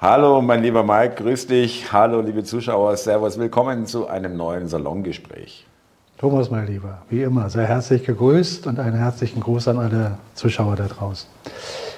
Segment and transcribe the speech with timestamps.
[0.00, 1.92] Hallo, mein lieber Mike, grüß dich.
[1.92, 5.66] Hallo, liebe Zuschauer, Servus, willkommen zu einem neuen Salongespräch.
[6.18, 10.76] Thomas, mein Lieber, wie immer, sehr herzlich gegrüßt und einen herzlichen Gruß an alle Zuschauer
[10.76, 11.28] da draußen.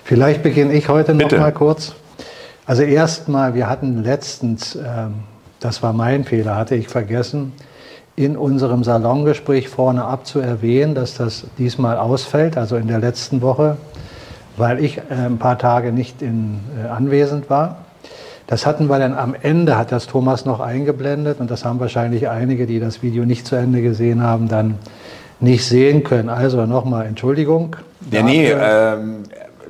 [0.02, 1.40] Vielleicht beginne ich heute noch Bitte.
[1.40, 1.92] mal kurz.
[2.64, 5.16] Also erstmal, wir hatten letztens, ähm,
[5.60, 7.52] das war mein Fehler, hatte ich vergessen,
[8.16, 13.42] in unserem Salongespräch vorne ab zu erwähnen, dass das diesmal ausfällt, also in der letzten
[13.42, 13.76] Woche,
[14.56, 17.76] weil ich äh, ein paar Tage nicht in, äh, anwesend war.
[18.50, 22.28] Das hatten wir dann am Ende, hat das Thomas noch eingeblendet und das haben wahrscheinlich
[22.28, 24.74] einige, die das Video nicht zu Ende gesehen haben, dann
[25.38, 26.28] nicht sehen können.
[26.28, 27.76] Also nochmal Entschuldigung.
[28.10, 29.22] Ja, nee, ähm,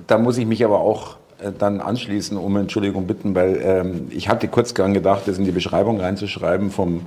[0.06, 4.30] da muss ich mich aber auch äh, dann anschließen, um Entschuldigung bitten, weil ähm, ich
[4.30, 7.02] hatte kurz daran gedacht, das in die Beschreibung reinzuschreiben vom,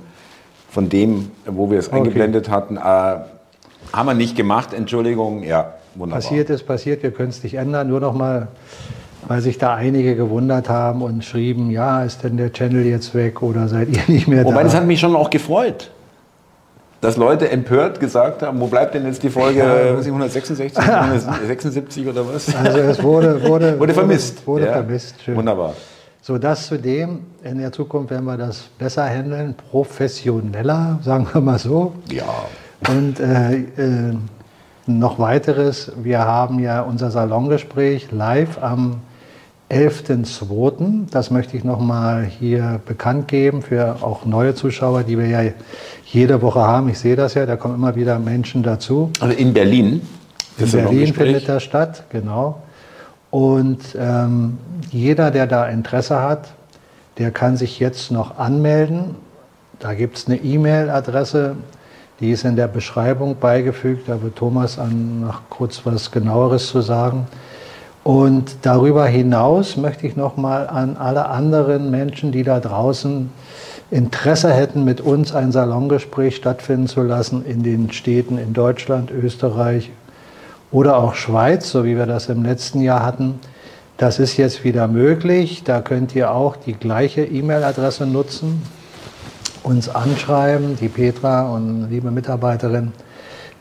[0.70, 1.96] von dem, wo wir es okay.
[1.96, 2.76] eingeblendet hatten.
[2.76, 3.26] Äh, haben
[4.06, 6.22] wir nicht gemacht, Entschuldigung, ja, wunderbar.
[6.22, 7.88] Passiert ist passiert, wir können es nicht ändern.
[7.88, 8.46] Nur noch mal
[9.28, 13.42] weil sich da einige gewundert haben und schrieben, ja, ist denn der Channel jetzt weg
[13.42, 14.50] oder seid ihr nicht mehr da?
[14.50, 15.90] Wobei, das hat mich schon auch gefreut,
[17.00, 19.98] dass Leute empört gesagt haben, wo bleibt denn jetzt die Folge ja.
[19.98, 22.54] 166, 176 oder was?
[22.64, 24.46] Also es wurde, wurde, wurde vermisst.
[24.46, 24.72] Wurde, wurde ja.
[24.78, 25.36] vermisst, schön.
[25.36, 25.74] Wunderbar.
[26.22, 31.58] So, das zudem, in der Zukunft werden wir das besser handeln, professioneller, sagen wir mal
[31.58, 31.92] so.
[32.10, 32.24] Ja.
[32.88, 34.16] Und äh, äh,
[34.86, 39.02] noch weiteres, wir haben ja unser Salongespräch live am
[39.70, 41.10] 11.02.
[41.10, 45.52] Das möchte ich nochmal hier bekannt geben für auch neue Zuschauer, die wir ja
[46.06, 46.88] jede Woche haben.
[46.88, 49.10] Ich sehe das ja, da kommen immer wieder Menschen dazu.
[49.20, 50.02] Also in Berlin?
[50.58, 52.62] In Berlin findet das statt, genau.
[53.30, 54.58] Und ähm,
[54.90, 56.52] jeder, der da Interesse hat,
[57.18, 59.16] der kann sich jetzt noch anmelden.
[59.80, 61.56] Da gibt es eine E-Mail-Adresse,
[62.20, 64.08] die ist in der Beschreibung beigefügt.
[64.08, 67.26] Da wird Thomas an, noch kurz was genaueres zu sagen.
[68.04, 73.30] Und darüber hinaus möchte ich noch mal an alle anderen Menschen, die da draußen
[73.90, 79.90] Interesse hätten, mit uns ein Salongespräch stattfinden zu lassen in den Städten in Deutschland, Österreich
[80.70, 83.40] oder auch Schweiz, so wie wir das im letzten Jahr hatten.
[83.96, 85.62] Das ist jetzt wieder möglich.
[85.64, 88.62] Da könnt ihr auch die gleiche E-Mail-Adresse nutzen,
[89.62, 90.76] uns anschreiben.
[90.78, 92.92] Die Petra und liebe Mitarbeiterin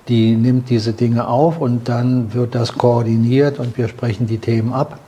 [0.08, 4.74] die nimmt diese Dinge auf und dann wird das koordiniert und wir sprechen die Themen
[4.74, 5.00] ab.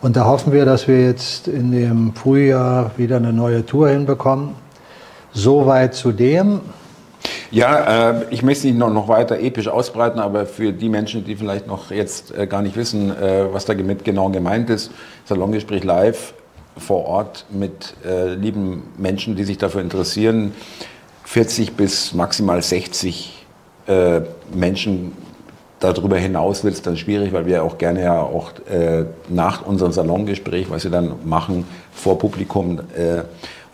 [0.00, 4.50] Und da hoffen wir, dass wir jetzt in dem Frühjahr wieder eine neue Tour hinbekommen.
[5.32, 6.60] Soweit zu dem.
[7.50, 11.36] Ja, äh, ich möchte nicht noch, noch weiter episch ausbreiten, aber für die Menschen, die
[11.36, 14.90] vielleicht noch jetzt äh, gar nicht wissen, äh, was damit genau gemeint ist,
[15.24, 16.34] Salongespräch live
[16.76, 20.52] vor Ort mit äh, lieben Menschen, die sich dafür interessieren,
[21.24, 23.33] 40 bis maximal 60
[23.86, 24.20] äh,
[24.54, 25.12] Menschen
[25.80, 29.92] darüber hinaus wird es dann schwierig, weil wir auch gerne ja auch äh, nach unserem
[29.92, 33.22] Salongespräch, was wir dann machen, vor Publikum äh,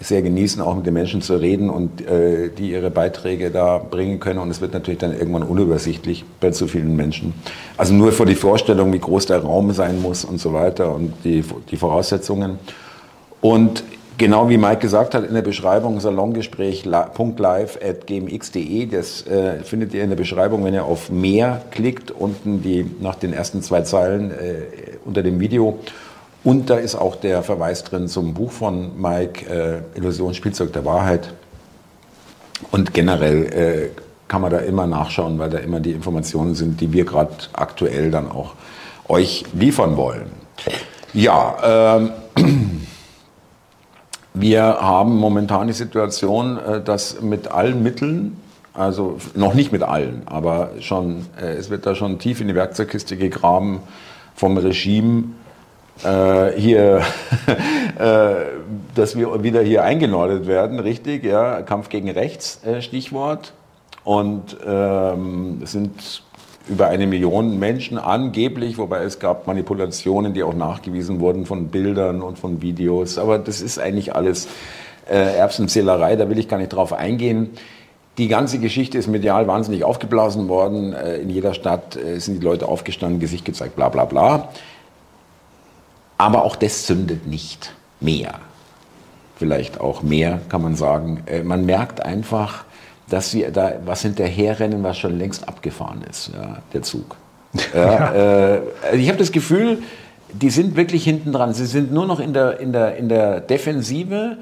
[0.01, 4.19] sehr genießen, auch mit den Menschen zu reden und äh, die ihre Beiträge da bringen
[4.19, 4.39] können.
[4.39, 7.35] Und es wird natürlich dann irgendwann unübersichtlich bei zu vielen Menschen.
[7.77, 11.13] Also nur vor die Vorstellung, wie groß der Raum sein muss und so weiter und
[11.23, 12.59] die, die Voraussetzungen.
[13.43, 13.85] Und
[14.21, 20.17] Genau wie Mike gesagt hat in der Beschreibung, salongespräch.live.gmx.de, das äh, findet ihr in der
[20.17, 24.65] Beschreibung, wenn ihr auf mehr klickt, unten die, nach den ersten zwei Zeilen äh,
[25.07, 25.79] unter dem Video.
[26.45, 30.85] Und da ist auch der Verweis drin zum Buch von Mike, äh, Illusion, Spielzeug der
[30.85, 31.33] Wahrheit.
[32.73, 33.89] Und generell äh,
[34.29, 38.11] kann man da immer nachschauen, weil da immer die Informationen sind, die wir gerade aktuell
[38.11, 38.53] dann auch
[39.09, 40.31] euch liefern wollen.
[41.15, 42.11] Ja, ähm,
[44.35, 48.37] Wir haben momentan die Situation, äh, dass mit allen Mitteln,
[48.73, 52.55] also noch nicht mit allen, aber schon, äh, es wird da schon tief in die
[52.55, 53.81] Werkzeugkiste gegraben
[54.37, 55.25] vom Regime,
[56.05, 57.03] äh, hier,
[58.95, 63.53] dass wir wieder hier eingenordet werden, richtig, ja, Kampf gegen Rechts, Stichwort.
[64.03, 66.23] Und ähm, sind
[66.69, 72.23] über eine Million Menschen angeblich, wobei es gab Manipulationen, die auch nachgewiesen wurden von Bildern
[72.23, 73.19] und von Videos.
[73.19, 74.47] Aber das ist eigentlich alles
[75.09, 77.51] äh, Erbsenzählerei, da will ich gar nicht drauf eingehen.
[78.19, 80.93] Die ganze Geschichte ist medial wahnsinnig aufgeblasen worden.
[80.93, 84.49] Äh, in jeder Stadt äh, sind die Leute aufgestanden, Gesicht gezeigt, bla bla bla.
[86.19, 88.35] Aber auch das zündet nicht mehr.
[89.37, 91.23] Vielleicht auch mehr, kann man sagen.
[91.27, 92.65] Äh, man merkt einfach,
[93.11, 97.17] dass wir da was hinterherrennen, was schon längst abgefahren ist, ja, der Zug.
[97.75, 98.61] Ja, äh,
[98.95, 99.79] ich habe das Gefühl,
[100.33, 101.53] die sind wirklich hinten dran.
[101.53, 104.39] Sie sind nur noch in der, in der, in der Defensive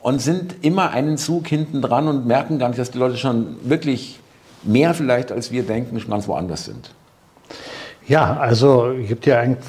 [0.00, 3.56] und sind immer einen Zug hinten dran und merken gar nicht, dass die Leute schon
[3.64, 4.20] wirklich
[4.62, 6.90] mehr vielleicht als wir denken, schon ganz woanders sind.
[8.06, 9.66] Ja, also gibt ja eigentlich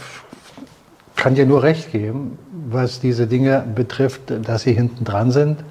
[1.16, 2.38] kann dir nur recht geben,
[2.70, 5.64] was diese Dinge betrifft, dass sie hinten dran sind.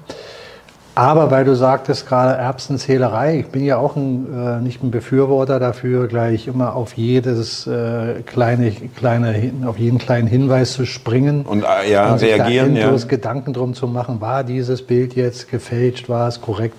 [0.95, 5.59] Aber weil du sagtest gerade Erbsenzählerei, ich bin ja auch ein, äh, nicht ein Befürworter
[5.59, 11.63] dafür, gleich immer auf jedes äh, kleine, kleine, auf jeden kleinen Hinweis zu springen und
[11.63, 13.07] äh, ja, und sich reagieren, da endlos ja.
[13.07, 16.75] Gedanken drum zu machen, war dieses Bild jetzt gefälscht, war es korrekt.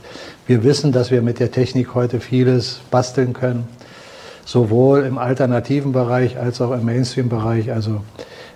[0.47, 3.67] Wir wissen, dass wir mit der Technik heute vieles basteln können,
[4.45, 7.73] sowohl im alternativen Bereich als auch im Mainstream-Bereich.
[7.73, 8.03] Also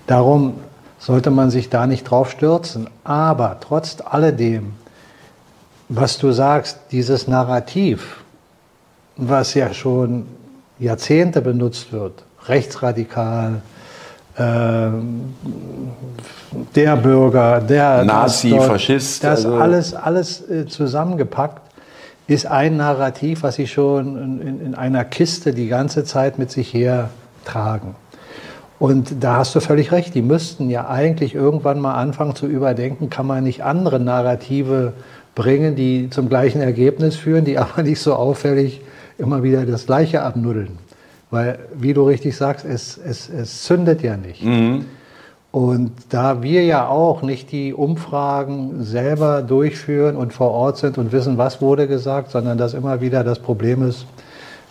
[0.06, 0.54] darum
[1.00, 2.88] sollte man sich da nicht drauf stürzen.
[3.02, 4.74] Aber trotz alledem
[5.88, 8.18] was du sagst, dieses Narrativ,
[9.16, 10.26] was ja schon
[10.78, 13.62] Jahrzehnte benutzt wird, rechtsradikal,
[14.36, 14.90] äh,
[16.74, 21.62] der Bürger, der Nazi, das, Faschist, das also alles, alles äh, zusammengepackt,
[22.26, 26.72] ist ein Narrativ, was sie schon in, in einer Kiste die ganze Zeit mit sich
[26.74, 27.94] hertragen.
[28.78, 33.10] Und da hast du völlig recht, die müssten ja eigentlich irgendwann mal anfangen zu überdenken,
[33.10, 34.92] kann man nicht andere Narrative
[35.38, 38.82] bringen, die zum gleichen Ergebnis führen, die aber nicht so auffällig
[39.16, 40.78] immer wieder das Gleiche abnuddeln.
[41.30, 44.42] Weil, wie du richtig sagst, es, es, es zündet ja nicht.
[44.42, 44.86] Mhm.
[45.50, 51.12] Und da wir ja auch nicht die Umfragen selber durchführen und vor Ort sind und
[51.12, 54.06] wissen, was wurde gesagt, sondern dass immer wieder das Problem ist,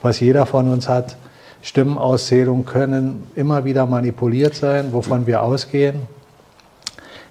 [0.01, 1.15] was jeder von uns hat,
[1.61, 5.95] Stimmenauszählungen können immer wieder manipuliert sein, wovon wir ausgehen.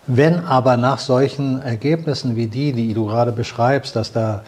[0.07, 4.43] Wenn aber nach solchen Ergebnissen wie die, die du gerade beschreibst, dass da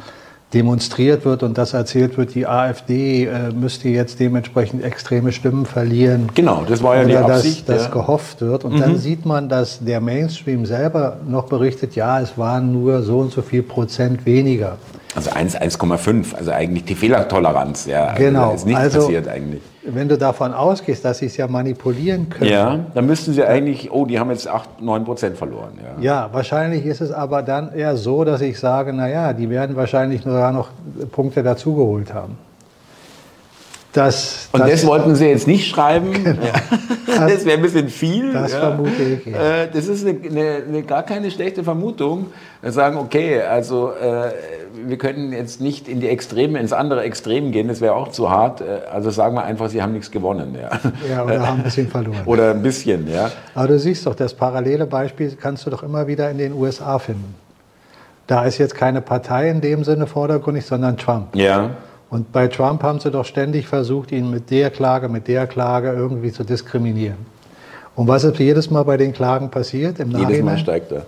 [0.54, 6.30] demonstriert wird und das erzählt wird, die AfD äh, müsste jetzt dementsprechend extreme Stimmen verlieren.
[6.34, 7.68] Genau, das war ja die Absicht.
[7.68, 7.92] Dass, dass ja.
[7.92, 8.64] gehofft wird.
[8.64, 8.80] Und mhm.
[8.80, 13.32] dann sieht man, dass der Mainstream selber noch berichtet, ja, es waren nur so und
[13.32, 14.78] so viel Prozent weniger.
[15.14, 18.06] Also 1,5, also eigentlich die Fehlertoleranz, ja.
[18.06, 18.52] Also genau.
[18.52, 19.62] ist nichts also, passiert eigentlich.
[19.82, 22.50] Wenn du davon ausgehst, dass sie es ja manipulieren können.
[22.50, 25.78] Ja, dann müssten sie eigentlich, oh, die haben jetzt 8, 9 Prozent verloren.
[25.82, 26.02] Ja.
[26.02, 30.26] ja, wahrscheinlich ist es aber dann eher so, dass ich sage, naja, die werden wahrscheinlich
[30.26, 30.68] nur noch
[31.10, 32.36] Punkte dazugeholt haben.
[33.98, 36.12] Das, und das, das, wollten Sie jetzt nicht schreiben.
[36.12, 36.42] Genau.
[36.42, 36.52] Ja.
[37.18, 38.32] Das, wäre ein bisschen viel.
[38.32, 38.60] Das ja.
[38.60, 39.26] vermute ich.
[39.26, 39.62] Ja.
[39.62, 42.26] Äh, das ist eine, eine, eine, gar keine schlechte Vermutung.
[42.62, 44.30] Wir sagen, okay, also äh,
[44.86, 48.30] wir können jetzt nicht in die Extreme, ins andere Extrem gehen, das wäre auch zu
[48.30, 48.60] hart.
[48.60, 50.56] Äh, also sagen wir einfach, Sie haben nichts gewonnen.
[50.62, 50.70] Ja,
[51.10, 52.22] ja oder haben ein bisschen verloren.
[52.24, 53.32] Oder ein bisschen, ja.
[53.56, 57.00] Aber du siehst doch, das parallele Beispiel kannst du doch immer wieder in den USA
[57.00, 57.34] finden.
[58.28, 61.34] Da ist jetzt keine Partei in dem Sinne vordergründig, sondern Trump.
[61.34, 61.70] Ja.
[62.10, 65.92] Und bei Trump haben sie doch ständig versucht, ihn mit der Klage, mit der Klage
[65.92, 67.26] irgendwie zu diskriminieren.
[67.94, 69.98] Und was ist jedes Mal bei den Klagen passiert?
[69.98, 71.06] Im jedes Mal steigt er.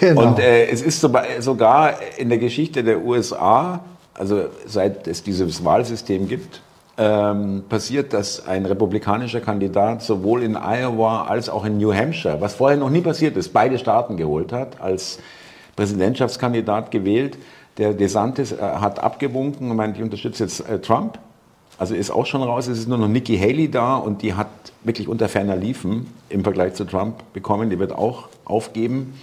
[0.00, 0.28] Genau.
[0.28, 1.00] Und äh, es ist
[1.40, 3.80] sogar in der Geschichte der USA,
[4.14, 6.60] also seit es dieses Wahlsystem gibt,
[6.98, 12.54] ähm, passiert, dass ein republikanischer Kandidat sowohl in Iowa als auch in New Hampshire, was
[12.54, 15.18] vorher noch nie passiert ist, beide Staaten geholt hat, als
[15.76, 17.36] Präsidentschaftskandidat gewählt.
[17.78, 21.18] Der DeSantis äh, hat abgewunken und meint, ich unterstütze jetzt äh, Trump.
[21.78, 24.48] Also ist auch schon raus, es ist nur noch Nikki Haley da und die hat
[24.82, 27.68] wirklich unter ferner Liefen im Vergleich zu Trump bekommen.
[27.68, 29.14] Die wird auch aufgeben.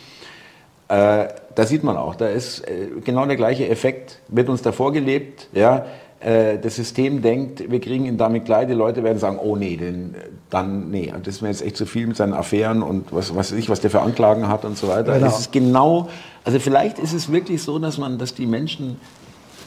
[0.88, 4.72] Äh, da sieht man auch, da ist äh, genau der gleiche Effekt, wird uns da
[4.72, 5.48] vorgelebt.
[5.54, 5.86] Ja?
[6.20, 9.76] Äh, das System denkt, wir kriegen ihn damit klar, die Leute werden sagen, oh nee,
[9.76, 10.16] denn,
[10.50, 13.54] dann nee, das ist mir jetzt echt zu viel mit seinen Affären und was weiß
[13.54, 15.16] ich, was der für Anklagen hat und so weiter.
[15.16, 15.28] Genau.
[15.28, 16.10] Es ist genau
[16.44, 18.98] also vielleicht ist es wirklich so, dass man, dass die Menschen,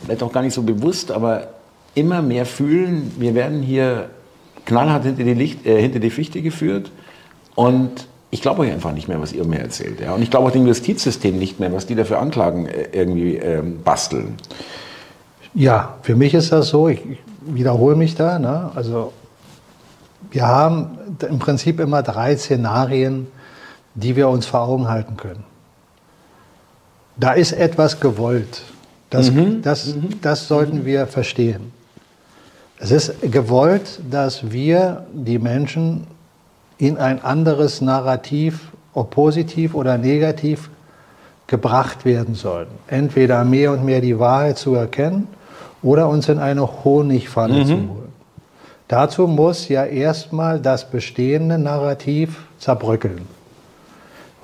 [0.04, 1.49] vielleicht auch gar nicht so bewusst, aber
[1.95, 4.11] immer mehr fühlen, wir werden hier
[4.66, 6.90] knallhart hinter die, Licht, äh, hinter die Fichte geführt
[7.54, 10.00] und ich glaube euch einfach nicht mehr, was ihr mir erzählt.
[10.00, 10.14] Ja?
[10.14, 13.37] Und ich glaube auch dem Justizsystem nicht mehr, was die da für Anklagen äh, irgendwie
[13.37, 14.35] ähm, basteln.
[15.54, 17.00] Ja, für mich ist das so, ich
[17.40, 18.38] wiederhole mich da.
[18.38, 18.71] Ne?
[18.75, 19.12] Also
[20.30, 23.28] wir haben im Prinzip immer drei Szenarien,
[23.95, 25.45] die wir uns vor Augen halten können.
[27.16, 28.62] Da ist etwas gewollt.
[29.11, 29.62] Das, mhm.
[29.62, 30.20] das, mhm.
[30.20, 31.73] das sollten wir verstehen.
[32.78, 36.06] Es ist gewollt, dass wir die Menschen
[36.76, 40.68] in ein anderes Narrativ, ob positiv oder negativ,
[41.46, 42.66] gebracht werden sollen.
[42.88, 45.28] Entweder mehr und mehr die Wahrheit zu erkennen
[45.82, 47.66] oder uns in eine Honigfalle mhm.
[47.66, 48.12] zu holen.
[48.88, 53.36] Dazu muss ja erstmal das bestehende Narrativ zerbröckeln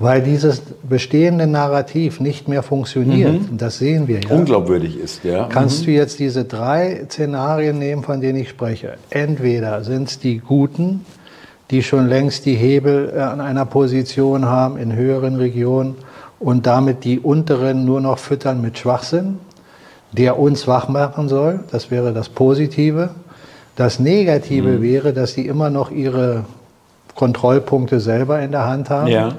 [0.02, 3.52] weil dieses bestehende Narrativ nicht mehr funktioniert.
[3.52, 3.56] Mhm.
[3.56, 4.34] Das sehen wir ja.
[4.34, 5.46] Unglaubwürdig ist, ja.
[5.48, 5.84] Kannst mhm.
[5.86, 8.94] du jetzt diese drei Szenarien nehmen, von denen ich spreche?
[9.10, 11.06] Entweder sind es die Guten,
[11.70, 15.94] die schon längst die Hebel äh, an einer Position haben in höheren Regionen
[16.40, 19.38] und damit die unteren nur noch füttern mit Schwachsinn,
[20.10, 21.60] der uns wach machen soll.
[21.70, 23.10] Das wäre das Positive.
[23.76, 24.82] Das Negative mhm.
[24.82, 26.44] wäre, dass sie immer noch ihre
[27.14, 29.32] Kontrollpunkte selber in der Hand haben ja.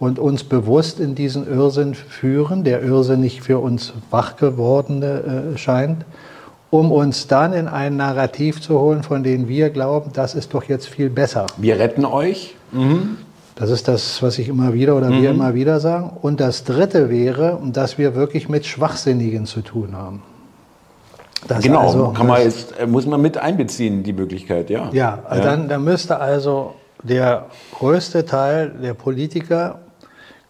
[0.00, 5.58] Und uns bewusst in diesen Irrsinn führen, der Irrsinn nicht für uns wach gewordene äh,
[5.58, 6.04] scheint,
[6.70, 10.64] um uns dann in ein Narrativ zu holen, von dem wir glauben, das ist doch
[10.64, 11.46] jetzt viel besser.
[11.58, 12.56] Wir retten euch.
[12.72, 13.18] Mhm.
[13.56, 15.22] Das ist das, was ich immer wieder oder mhm.
[15.22, 16.10] wir immer wieder sagen.
[16.22, 20.22] Und das Dritte wäre, dass wir wirklich mit Schwachsinnigen zu tun haben.
[21.46, 24.88] Das genau, also, kann man jetzt, äh, muss man mit einbeziehen, die Möglichkeit, ja.
[24.92, 25.40] Ja, ja.
[25.40, 29.80] Dann, dann müsste also der größte Teil der Politiker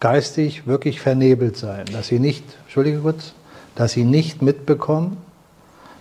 [0.01, 3.33] geistig wirklich vernebelt sein, dass sie nicht, entschuldige kurz,
[3.75, 5.17] dass sie nicht mitbekommen,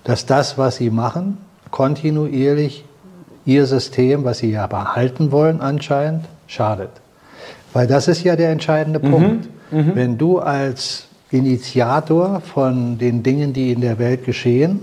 [0.02, 1.38] dass das, was sie machen,
[1.70, 2.84] kontinuierlich
[3.44, 6.90] ihr System, was sie ja behalten wollen anscheinend, schadet.
[7.72, 9.10] Weil das ist ja der entscheidende mhm.
[9.10, 9.48] Punkt.
[9.70, 9.94] Mhm.
[9.94, 14.80] Wenn du als Initiator von den Dingen, die in der Welt geschehen,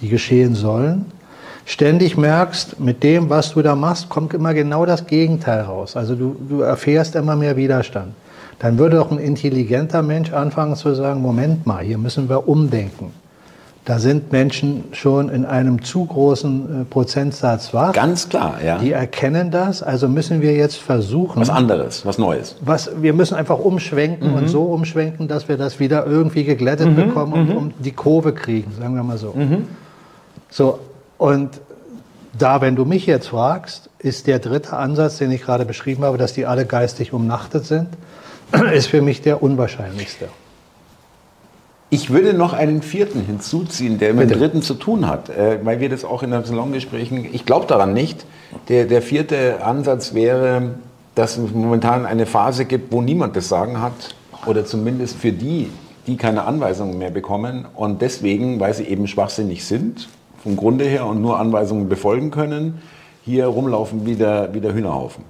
[0.00, 1.06] die geschehen sollen,
[1.66, 5.96] ständig merkst, mit dem, was du da machst, kommt immer genau das Gegenteil raus.
[5.96, 8.14] Also du, du erfährst immer mehr Widerstand.
[8.58, 13.12] Dann würde doch ein intelligenter Mensch anfangen zu sagen, Moment mal, hier müssen wir umdenken.
[13.84, 17.92] Da sind Menschen schon in einem zu großen äh, Prozentsatz wach.
[17.92, 18.78] Ganz klar, ja.
[18.78, 19.80] Die erkennen das.
[19.80, 21.40] Also müssen wir jetzt versuchen.
[21.40, 22.56] Was anderes, was Neues.
[22.62, 24.38] Was, wir müssen einfach umschwenken mhm.
[24.38, 26.96] und so umschwenken, dass wir das wieder irgendwie geglättet mhm.
[26.96, 27.56] bekommen und mhm.
[27.56, 29.32] um die Kurve kriegen, sagen wir mal so.
[29.36, 29.66] Mhm.
[30.50, 30.80] So,
[31.18, 31.60] und
[32.38, 36.18] da, wenn du mich jetzt fragst, ist der dritte Ansatz, den ich gerade beschrieben habe,
[36.18, 37.88] dass die alle geistig umnachtet sind,
[38.72, 40.28] ist für mich der unwahrscheinlichste.
[41.88, 45.78] Ich würde noch einen vierten hinzuziehen, der mit dem dritten zu tun hat, äh, weil
[45.80, 48.26] wir das auch in den Salongesprächen, ich glaube daran nicht.
[48.68, 50.74] Der, der vierte Ansatz wäre,
[51.14, 55.70] dass es momentan eine Phase gibt, wo niemand das Sagen hat oder zumindest für die,
[56.08, 60.08] die keine Anweisungen mehr bekommen und deswegen, weil sie eben schwachsinnig sind,
[60.46, 62.80] vom Grunde her und nur Anweisungen befolgen können,
[63.24, 65.24] hier rumlaufen wie der, wie der Hühnerhaufen.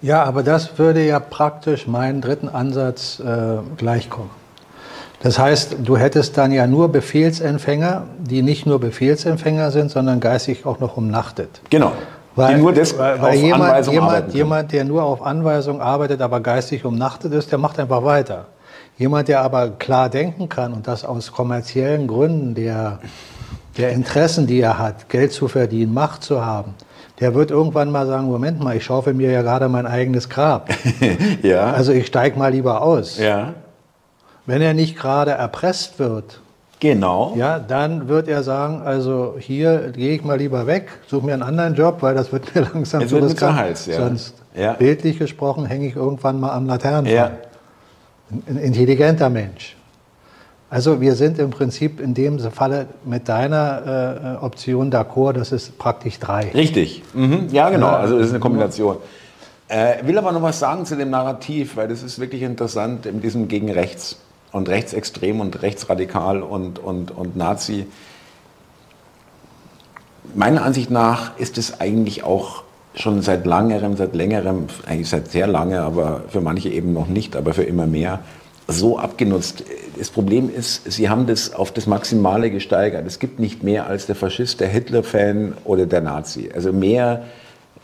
[0.00, 4.30] Ja, aber das würde ja praktisch meinen dritten Ansatz äh, gleichkommen.
[5.24, 10.64] Das heißt, du hättest dann ja nur Befehlsempfänger, die nicht nur Befehlsempfänger sind, sondern geistig
[10.64, 11.60] auch noch umnachtet.
[11.68, 11.90] Genau.
[12.36, 16.38] Weil, die nur das weil, weil jemand, jemand, jemand, der nur auf Anweisung arbeitet, aber
[16.38, 18.46] geistig umnachtet ist, der macht einfach weiter.
[18.98, 23.00] Jemand, der aber klar denken kann und das aus kommerziellen Gründen der,
[23.78, 26.74] der Interessen, die er hat, Geld zu verdienen, Macht zu haben,
[27.20, 30.70] der wird irgendwann mal sagen, Moment mal, ich schaufel mir ja gerade mein eigenes Grab.
[31.42, 31.72] ja.
[31.72, 33.18] Also ich steige mal lieber aus.
[33.18, 33.54] Ja.
[34.46, 36.40] Wenn er nicht gerade erpresst wird,
[36.80, 37.34] Genau.
[37.36, 41.42] Ja, dann wird er sagen, also hier gehe ich mal lieber weg, suche mir einen
[41.42, 43.56] anderen Job, weil das wird mir langsam zu riskant.
[43.56, 43.96] Hals, ja.
[43.96, 44.74] Sonst, ja.
[44.74, 47.14] bildlich gesprochen, hänge ich irgendwann mal am Laternenfall.
[47.14, 47.32] Ja.
[48.48, 49.76] Ein intelligenter Mensch.
[50.70, 55.78] Also wir sind im Prinzip in dem Falle mit deiner äh, Option d'accord, das ist
[55.78, 56.50] praktisch drei.
[56.54, 57.02] Richtig.
[57.14, 57.48] Mhm.
[57.52, 57.88] Ja, genau.
[57.88, 58.96] Also das ist eine Kombination.
[59.68, 63.20] Äh, will aber noch was sagen zu dem Narrativ, weil das ist wirklich interessant in
[63.22, 64.18] diesem gegen rechts
[64.52, 67.86] und rechtsextrem und rechtsradikal und, und, und Nazi.
[70.34, 72.62] Meiner Ansicht nach ist es eigentlich auch
[72.94, 77.36] schon seit langerem, seit längerem, eigentlich seit sehr lange, aber für manche eben noch nicht,
[77.36, 78.20] aber für immer mehr,
[78.68, 79.64] so abgenutzt.
[79.98, 83.06] Das Problem ist, sie haben das auf das Maximale gesteigert.
[83.06, 86.50] Es gibt nicht mehr als der Faschist, der Hitler-Fan oder der Nazi.
[86.54, 87.24] Also mehr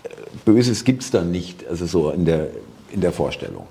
[0.04, 0.08] äh,
[0.44, 2.48] Böses gibt es da nicht, also so in der,
[2.92, 3.66] in der Vorstellung.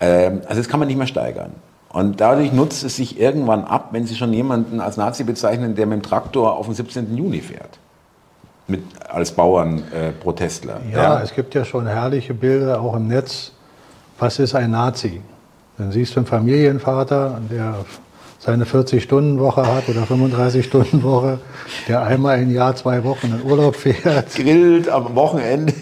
[0.00, 1.52] Ähm, also das kann man nicht mehr steigern.
[1.88, 5.86] Und dadurch nutzt es sich irgendwann ab, wenn Sie schon jemanden als Nazi bezeichnen, der
[5.86, 7.16] mit dem Traktor auf den 17.
[7.16, 7.78] Juni fährt.
[8.68, 10.80] Mit, als Bauernprotestler.
[10.88, 13.52] Äh, ja, ja, es gibt ja schon herrliche Bilder auch im Netz.
[14.18, 15.22] Was ist ein Nazi?
[15.80, 17.74] Dann siehst du einen Familienvater, der
[18.38, 21.38] seine 40-Stunden-Woche hat oder 35-Stunden-Woche,
[21.88, 24.34] der einmal im Jahr zwei Wochen in Urlaub fährt.
[24.34, 25.72] Grillt am Wochenende.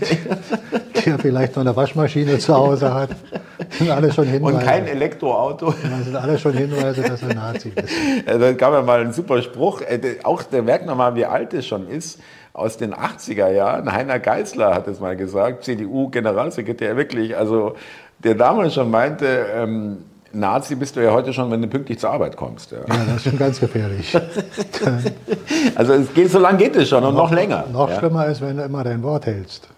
[1.04, 3.10] Der vielleicht noch eine Waschmaschine zu Hause hat.
[3.58, 4.56] Das sind alle schon Hinweise.
[4.56, 5.74] Und kein Elektroauto.
[5.82, 7.92] Das sind alle schon Hinweise, dass er Nazi ist.
[8.24, 11.66] Da gab ja mal einen super Spruch, äh, auch der merkt nochmal, wie alt es
[11.66, 12.20] schon ist
[12.52, 13.92] aus den 80er Jahren.
[13.92, 17.74] Heiner Geißler hat es mal gesagt, CDU-Generalsekretär, wirklich, also
[18.18, 19.98] der damals schon meinte, ähm,
[20.32, 22.72] Nazi bist du ja heute schon, wenn du pünktlich zur Arbeit kommst.
[22.72, 24.14] Ja, ja das ist schon ganz gefährlich.
[25.74, 27.64] also es geht, so lange geht es schon und noch, noch länger.
[27.72, 27.98] Noch ja.
[27.98, 29.68] schlimmer ist, wenn du immer dein Wort hältst.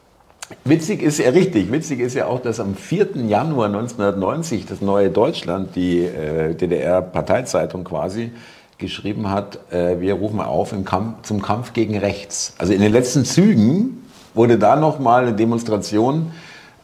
[0.64, 3.11] Witzig ist ja richtig, witzig ist ja auch, dass am 4.
[3.28, 8.32] Januar 1990 das Neue Deutschland, die äh, DDR-Parteizeitung quasi,
[8.76, 12.54] geschrieben hat, äh, wir rufen auf Kampf, zum Kampf gegen rechts.
[12.59, 16.32] Also in den letzten Zügen wurde da nochmal eine Demonstration,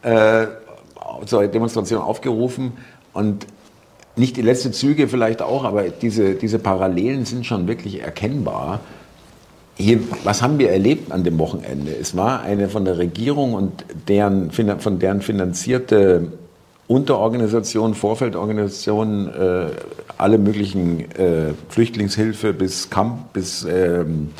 [0.02, 0.46] äh,
[1.24, 2.72] zur Demonstration aufgerufen
[3.12, 3.46] und
[4.16, 8.80] nicht die letzten Züge vielleicht auch, aber diese, diese Parallelen sind schon wirklich erkennbar.
[9.76, 11.92] hier, was haben wir erlebt an dem Wochenende?
[11.92, 16.32] Es war eine von der Regierung und deren, von deren finanzierte
[16.88, 19.66] Unterorganisationen, Vorfeldorganisationen, äh,
[20.16, 24.30] alle möglichen äh, Flüchtlingshilfe bis Camp, bis ähm,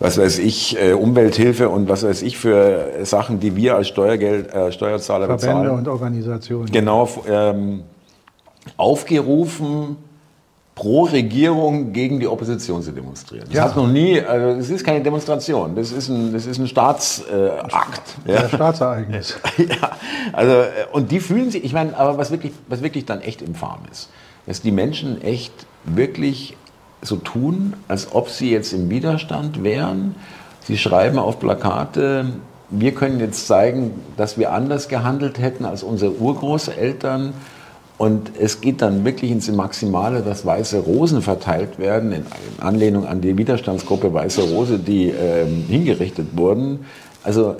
[0.00, 4.52] was weiß ich, äh, Umwelthilfe und was weiß ich für Sachen, die wir als Steuergeld,
[4.52, 5.66] äh, Steuerzahler Verbände bezahlen.
[5.66, 6.72] Verbände und Organisationen.
[6.72, 7.82] Genau, ähm,
[8.78, 9.98] aufgerufen,
[10.74, 13.44] pro Regierung gegen die Opposition zu demonstrieren.
[13.48, 13.64] Das ja.
[13.64, 18.02] hat noch nie, also es ist keine Demonstration, das ist ein, das ist ein Staatsakt.
[18.26, 18.48] Äh, ja.
[18.48, 19.38] Staatsereignis.
[19.58, 19.90] ja,
[20.32, 23.42] also, äh, und die fühlen sich, ich meine, aber was wirklich, was wirklich dann echt
[23.42, 24.08] infam ist,
[24.46, 25.52] dass die Menschen echt
[25.84, 26.56] wirklich
[27.02, 30.14] so tun, als ob sie jetzt im Widerstand wären.
[30.60, 32.26] Sie schreiben auf Plakate,
[32.70, 37.32] wir können jetzt zeigen, dass wir anders gehandelt hätten als unsere Urgroßeltern.
[37.98, 42.24] Und es geht dann wirklich ins Maximale, dass weiße Rosen verteilt werden, in
[42.58, 46.86] Anlehnung an die Widerstandsgruppe Weiße Rose, die ähm, hingerichtet wurden.
[47.22, 47.56] Also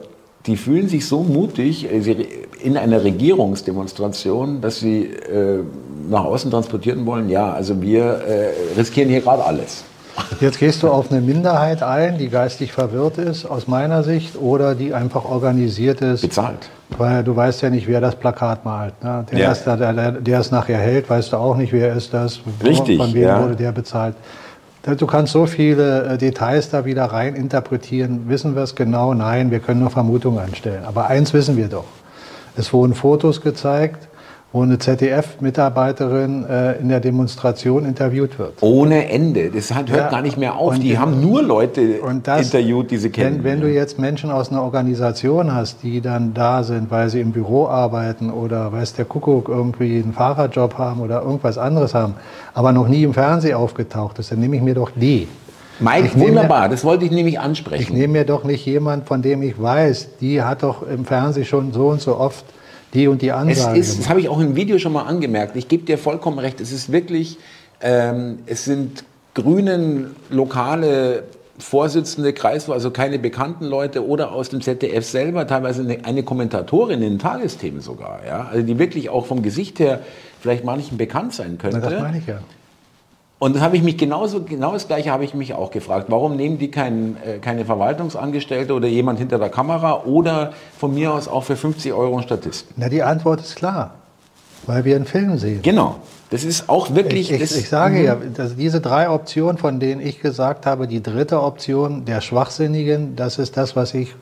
[0.46, 2.26] die fühlen sich so mutig äh,
[2.62, 5.62] in einer Regierungsdemonstration, dass sie äh,
[6.10, 9.84] nach außen transportieren wollen, ja, also wir äh, riskieren hier gerade alles.
[10.40, 14.74] Jetzt gehst du auf eine Minderheit ein, die geistig verwirrt ist, aus meiner Sicht, oder
[14.74, 16.22] die einfach organisiert ist.
[16.22, 16.68] Bezahlt.
[16.98, 18.92] Weil du weißt ja nicht, wer das Plakat malt.
[19.02, 19.24] Ne?
[19.30, 19.52] Der, ja.
[19.52, 22.40] ist, der, der, der es nachher hält, weißt du auch nicht, wer ist das.
[22.62, 22.98] Richtig.
[22.98, 23.42] Von wem ja.
[23.42, 24.16] wurde der bezahlt.
[24.98, 28.24] Du kannst so viele äh, Details da wieder rein interpretieren.
[28.28, 29.14] Wissen wir es genau?
[29.14, 30.84] Nein, wir können nur Vermutungen anstellen.
[30.84, 31.84] Aber eins wissen wir doch.
[32.56, 34.08] Es wurden Fotos gezeigt
[34.52, 38.54] wo eine ZDF-Mitarbeiterin äh, in der Demonstration interviewt wird.
[38.62, 39.50] Ohne Ende.
[39.50, 40.76] Das hört ja, gar nicht mehr auf.
[40.76, 43.44] Die haben nur Leute das, interviewt, die sie kennen.
[43.44, 47.20] Wenn, wenn, du jetzt Menschen aus einer Organisation hast, die dann da sind, weil sie
[47.20, 52.14] im Büro arbeiten oder weiß der Kuckuck irgendwie einen Fahrerjob haben oder irgendwas anderes haben,
[52.52, 55.28] aber noch nie im Fernsehen aufgetaucht ist, dann nehme ich mir doch die.
[55.78, 57.82] Mike, wunderbar, mir, das wollte ich nämlich ansprechen.
[57.82, 61.46] Ich nehme mir doch nicht jemand, von dem ich weiß, die hat doch im Fernsehen
[61.46, 62.44] schon so und so oft
[62.94, 63.78] die und die Ansage.
[63.78, 65.56] Es ist, das habe ich auch im Video schon mal angemerkt.
[65.56, 66.60] Ich gebe dir vollkommen recht.
[66.60, 67.38] Es ist wirklich,
[67.80, 71.24] ähm, es sind grünen lokale
[71.58, 77.02] Vorsitzende, Kreis, also keine bekannten Leute oder aus dem ZDF selber, teilweise eine, eine Kommentatorin
[77.02, 80.00] in den Tagesthemen sogar, ja, also die wirklich auch vom Gesicht her
[80.40, 81.78] vielleicht manchen bekannt sein könnte.
[81.82, 82.40] Na, das meine ich ja.
[83.40, 86.06] Und das habe ich mich genauso, genau das Gleiche habe ich mich auch gefragt.
[86.08, 91.14] Warum nehmen die kein, äh, keine Verwaltungsangestellte oder jemand hinter der Kamera oder von mir
[91.14, 92.66] aus auch für 50 Euro einen Statist?
[92.76, 93.94] Na, die Antwort ist klar.
[94.66, 95.62] Weil wir einen Film sehen.
[95.62, 95.96] Genau.
[96.28, 97.32] Das ist auch wirklich.
[97.32, 98.04] Ich, ich, ich sage mhm.
[98.04, 103.16] ja, dass diese drei Optionen, von denen ich gesagt habe, die dritte Option der Schwachsinnigen,
[103.16, 104.14] das ist das, was ich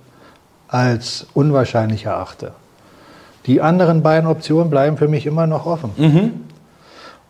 [0.69, 2.53] als unwahrscheinlich erachte.
[3.47, 5.91] Die anderen beiden Optionen bleiben für mich immer noch offen.
[5.97, 6.31] Mhm.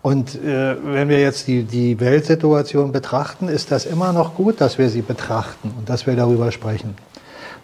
[0.08, 4.78] Und äh, wenn wir jetzt die, die Weltsituation betrachten, ist das immer noch gut, dass
[4.78, 6.96] wir sie betrachten und dass wir darüber sprechen.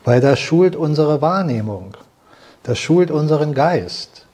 [0.05, 1.97] Weil das schult unsere Wahrnehmung,
[2.63, 4.27] das schult unseren Geist.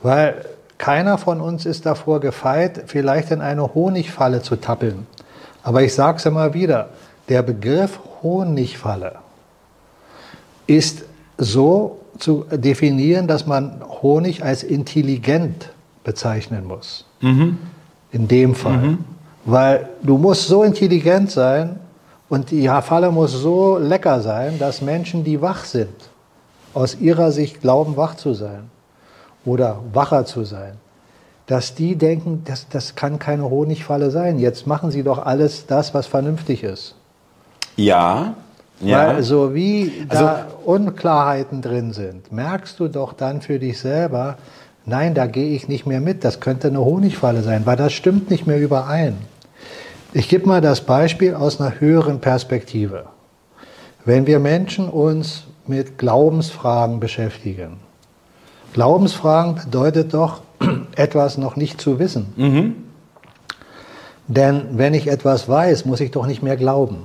[0.00, 0.44] Weil
[0.78, 5.08] keiner von uns ist davor gefeit, vielleicht in eine Honigfalle zu tappeln.
[5.64, 6.90] Aber ich sage es immer wieder,
[7.28, 9.14] der Begriff Honigfalle
[10.68, 11.02] ist
[11.36, 15.70] so zu definieren, dass man Honig als intelligent
[16.04, 17.04] bezeichnen muss.
[17.20, 17.58] Mhm.
[18.12, 18.78] In dem Fall.
[18.78, 18.98] Mhm.
[19.44, 21.78] Weil du musst so intelligent sein
[22.28, 25.94] und die Falle muss so lecker sein, dass Menschen, die wach sind,
[26.74, 28.70] aus ihrer Sicht glauben, wach zu sein
[29.44, 30.74] oder wacher zu sein,
[31.46, 34.38] dass die denken, das, das kann keine Honigfalle sein.
[34.38, 36.94] Jetzt machen sie doch alles das, was vernünftig ist.
[37.76, 38.34] Ja.
[38.80, 39.08] Ja.
[39.08, 44.38] Weil so wie da also, Unklarheiten drin sind, merkst du doch dann für dich selber,
[44.90, 46.24] Nein, da gehe ich nicht mehr mit.
[46.24, 49.16] Das könnte eine Honigfalle sein, weil das stimmt nicht mehr überein.
[50.12, 53.04] Ich gebe mal das Beispiel aus einer höheren Perspektive.
[54.04, 57.76] Wenn wir Menschen uns mit Glaubensfragen beschäftigen.
[58.72, 60.42] Glaubensfragen bedeutet doch,
[60.96, 62.32] etwas noch nicht zu wissen.
[62.36, 62.74] Mhm.
[64.26, 67.04] Denn wenn ich etwas weiß, muss ich doch nicht mehr glauben.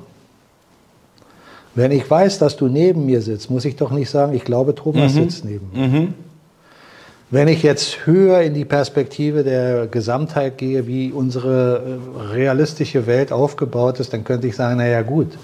[1.75, 4.73] Wenn ich weiß, dass du neben mir sitzt, muss ich doch nicht sagen, ich glaube,
[4.73, 5.29] Thomas mhm.
[5.29, 5.87] sitzt neben mir.
[5.87, 6.13] Mhm.
[7.31, 13.31] Wenn ich jetzt höher in die Perspektive der Gesamtheit gehe, wie unsere äh, realistische Welt
[13.31, 15.37] aufgebaut ist, dann könnte ich sagen, naja gut,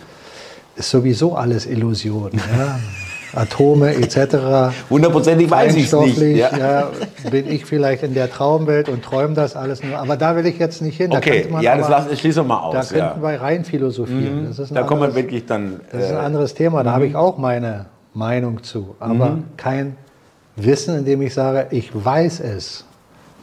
[0.75, 2.31] ist sowieso alles Illusion.
[2.33, 2.79] Ja?
[3.33, 4.75] Atome etc.
[4.89, 6.37] Hundertprozentig weiß ich nicht.
[6.37, 6.57] Ja.
[6.57, 6.91] ja.
[7.29, 9.97] bin ich vielleicht in der Traumwelt und träume das alles nur.
[9.97, 11.11] Aber da will ich jetzt nicht hin.
[11.11, 12.89] Da okay, ja, das aber, schließen wir mal aus.
[12.89, 14.49] Da könnten wir rein philosophieren.
[14.49, 14.73] Mhm.
[14.73, 15.79] da kommt man wirklich dann...
[15.91, 17.19] Das ist ein äh, anderes Thema, da habe ich mhm.
[17.19, 18.95] auch meine Meinung zu.
[18.99, 19.43] Aber mhm.
[19.55, 19.95] kein
[20.55, 22.85] Wissen, indem ich sage, ich weiß es.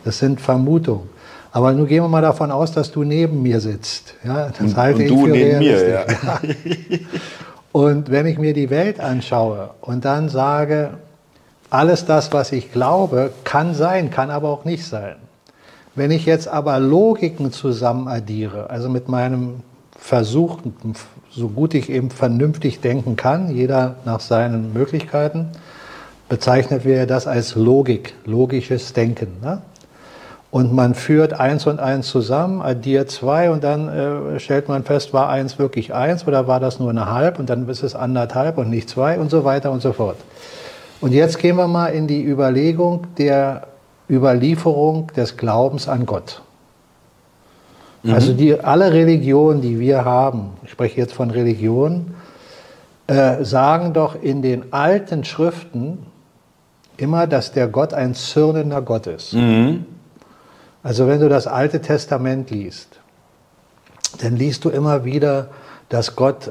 [0.05, 1.09] Das sind Vermutungen.
[1.51, 4.15] Aber nun gehen wir mal davon aus, dass du neben mir sitzt.
[4.25, 6.05] Ja, das halte und ich du für neben mir, ja.
[7.73, 10.95] Und wenn ich mir die Welt anschaue und dann sage,
[11.71, 15.17] alles das, was ich glaube, kann sein, kann aber auch nicht sein.
[15.95, 19.61] Wenn ich jetzt aber Logiken zusammen addiere, also mit meinem
[19.99, 20.59] Versuch,
[21.31, 25.49] so gut ich eben vernünftig denken kann, jeder nach seinen Möglichkeiten,
[26.29, 29.39] bezeichnet wir das als Logik, logisches Denken.
[29.43, 29.63] Ne?
[30.51, 35.13] Und man führt eins und eins zusammen, addiert zwei und dann äh, stellt man fest,
[35.13, 38.57] war eins wirklich eins oder war das nur eine halb und dann ist es anderthalb
[38.57, 40.17] und nicht zwei und so weiter und so fort.
[41.01, 43.69] Und jetzt gehen wir mal in die Überlegung der
[44.09, 46.41] Überlieferung des Glaubens an Gott.
[48.03, 48.15] Mhm.
[48.15, 52.15] Also die, alle Religionen, die wir haben, ich spreche jetzt von Religionen,
[53.07, 56.07] äh, sagen doch in den alten Schriften
[56.99, 59.33] immer, dass der Gott ein zürnender Gott ist.
[59.33, 59.87] Mhm.
[60.83, 63.01] Also wenn du das Alte Testament liest,
[64.21, 65.49] dann liest du immer wieder,
[65.89, 66.51] dass Gott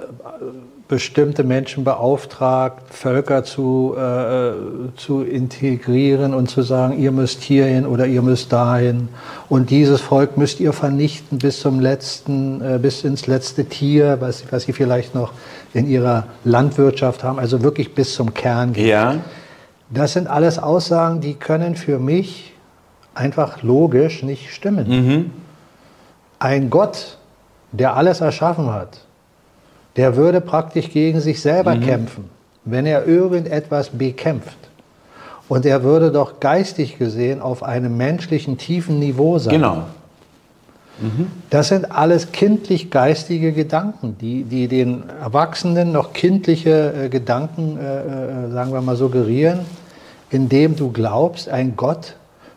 [0.87, 4.51] bestimmte Menschen beauftragt, Völker zu, äh,
[4.95, 9.09] zu integrieren und zu sagen, ihr müsst hierhin oder ihr müsst dahin
[9.49, 14.45] und dieses Volk müsst ihr vernichten bis zum letzten, äh, bis ins letzte Tier, was,
[14.49, 15.33] was sie vielleicht noch
[15.73, 18.87] in ihrer Landwirtschaft haben, also wirklich bis zum Kern gehen.
[18.87, 19.15] Ja.
[19.89, 22.53] Das sind alles Aussagen, die können für mich
[23.13, 24.87] einfach logisch nicht stimmen.
[24.87, 25.31] Mhm.
[26.39, 27.17] Ein Gott,
[27.71, 28.99] der alles erschaffen hat,
[29.95, 31.81] der würde praktisch gegen sich selber mhm.
[31.81, 32.29] kämpfen,
[32.65, 34.57] wenn er irgendetwas bekämpft.
[35.49, 39.53] Und er würde doch geistig gesehen auf einem menschlichen tiefen Niveau sein.
[39.53, 39.83] Genau.
[40.99, 41.27] Mhm.
[41.49, 48.51] Das sind alles kindlich-geistige Gedanken, die, die den Erwachsenen noch kindliche äh, Gedanken, äh, äh,
[48.51, 49.59] sagen wir mal, suggerieren,
[50.29, 52.15] indem du glaubst, ein Gott,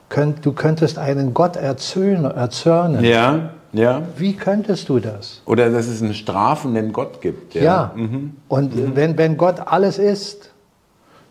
[0.09, 2.31] könnt, du könntest einen Gott erzürnen.
[2.31, 3.05] erzürnen.
[3.05, 3.50] Ja.
[3.72, 4.03] Ja.
[4.16, 5.42] Wie könntest du das?
[5.46, 7.55] Oder dass es einen strafenden Gott gibt.
[7.55, 7.62] Ja.
[7.62, 7.92] ja.
[7.94, 8.33] Mhm.
[8.48, 8.96] Und mhm.
[8.96, 10.50] Wenn, wenn Gott alles ist,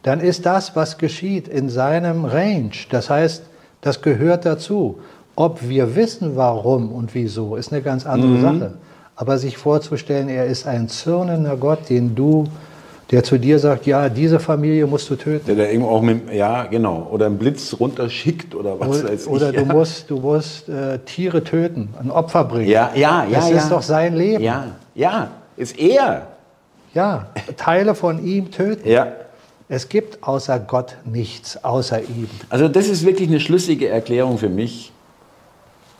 [0.03, 2.71] dann ist das, was geschieht, in seinem Range.
[2.89, 3.43] Das heißt,
[3.81, 4.99] das gehört dazu.
[5.39, 8.41] Ob wir wissen, warum und wieso, ist eine ganz andere mhm.
[8.41, 8.73] Sache.
[9.15, 12.43] Aber sich vorzustellen, er ist ein zürnender Gott, den du
[13.11, 15.45] der zu dir sagt, ja, diese Familie musst du töten.
[15.47, 19.21] Der da irgendwo auch mit, ja, genau, oder einen Blitz runterschickt oder was oder, weiß
[19.21, 19.27] ich.
[19.31, 19.73] Oder du ja.
[19.73, 22.69] musst, du musst äh, Tiere töten, ein Opfer bringen.
[22.69, 23.39] Ja, ja, ja.
[23.39, 23.57] Das ja.
[23.57, 24.43] ist doch sein Leben.
[24.43, 26.27] Ja, ja, ist er.
[26.93, 28.87] Ja, Teile von ihm töten.
[28.87, 29.07] Ja.
[29.69, 32.29] Es gibt außer Gott nichts, außer ihm.
[32.49, 34.91] Also das ist wirklich eine schlüssige Erklärung für mich.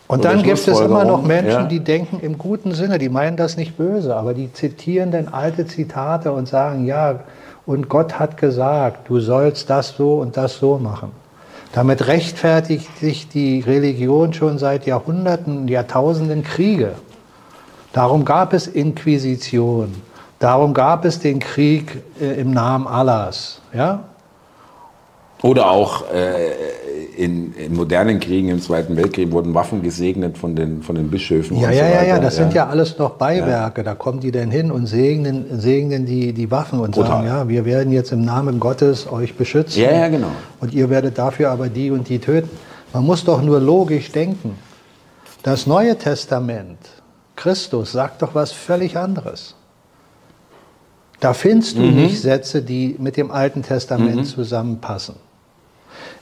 [0.09, 1.67] Und dann gibt es immer noch Menschen, ja.
[1.67, 5.67] die denken im guten Sinne, die meinen das nicht böse, aber die zitieren dann alte
[5.67, 7.19] Zitate und sagen, ja,
[7.67, 11.11] und Gott hat gesagt, du sollst das so und das so machen.
[11.73, 16.93] Damit rechtfertigt sich die Religion schon seit Jahrhunderten, Jahrtausenden Kriege.
[17.93, 19.93] Darum gab es Inquisition.
[20.39, 23.61] Darum gab es den Krieg äh, im Namen Allahs.
[23.73, 24.05] Ja?
[25.41, 26.51] Oder auch äh,
[27.15, 31.57] in, in, modernen Kriegen im Zweiten Weltkrieg wurden Waffen gesegnet von den, von den Bischöfen.
[31.57, 32.43] Ja, ja, so ja, ja, das ja.
[32.43, 33.81] sind ja alles noch Beiwerke.
[33.81, 33.85] Ja.
[33.85, 37.09] Da kommen die denn hin und segnen, segnen die, die Waffen und Brutal.
[37.09, 39.81] sagen, ja, wir werden jetzt im Namen Gottes euch beschützen.
[39.81, 40.31] Ja, ja, genau.
[40.59, 42.49] Und ihr werdet dafür aber die und die töten.
[42.91, 44.55] Man muss doch nur logisch denken.
[45.43, 46.79] Das Neue Testament,
[47.37, 49.55] Christus, sagt doch was völlig anderes.
[51.21, 51.95] Da findest du mhm.
[51.95, 54.25] nicht Sätze, die mit dem Alten Testament mhm.
[54.25, 55.15] zusammenpassen.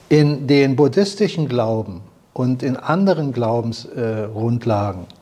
[0.08, 2.00] In den buddhistischen Glauben
[2.32, 5.14] und in anderen Glaubensgrundlagen, äh,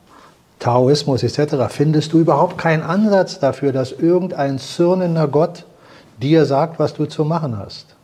[0.58, 5.64] Taoismus etc., findest du überhaupt keinen Ansatz dafür, dass irgendein zürnender Gott
[6.22, 7.96] dir sagt, was du zu machen hast.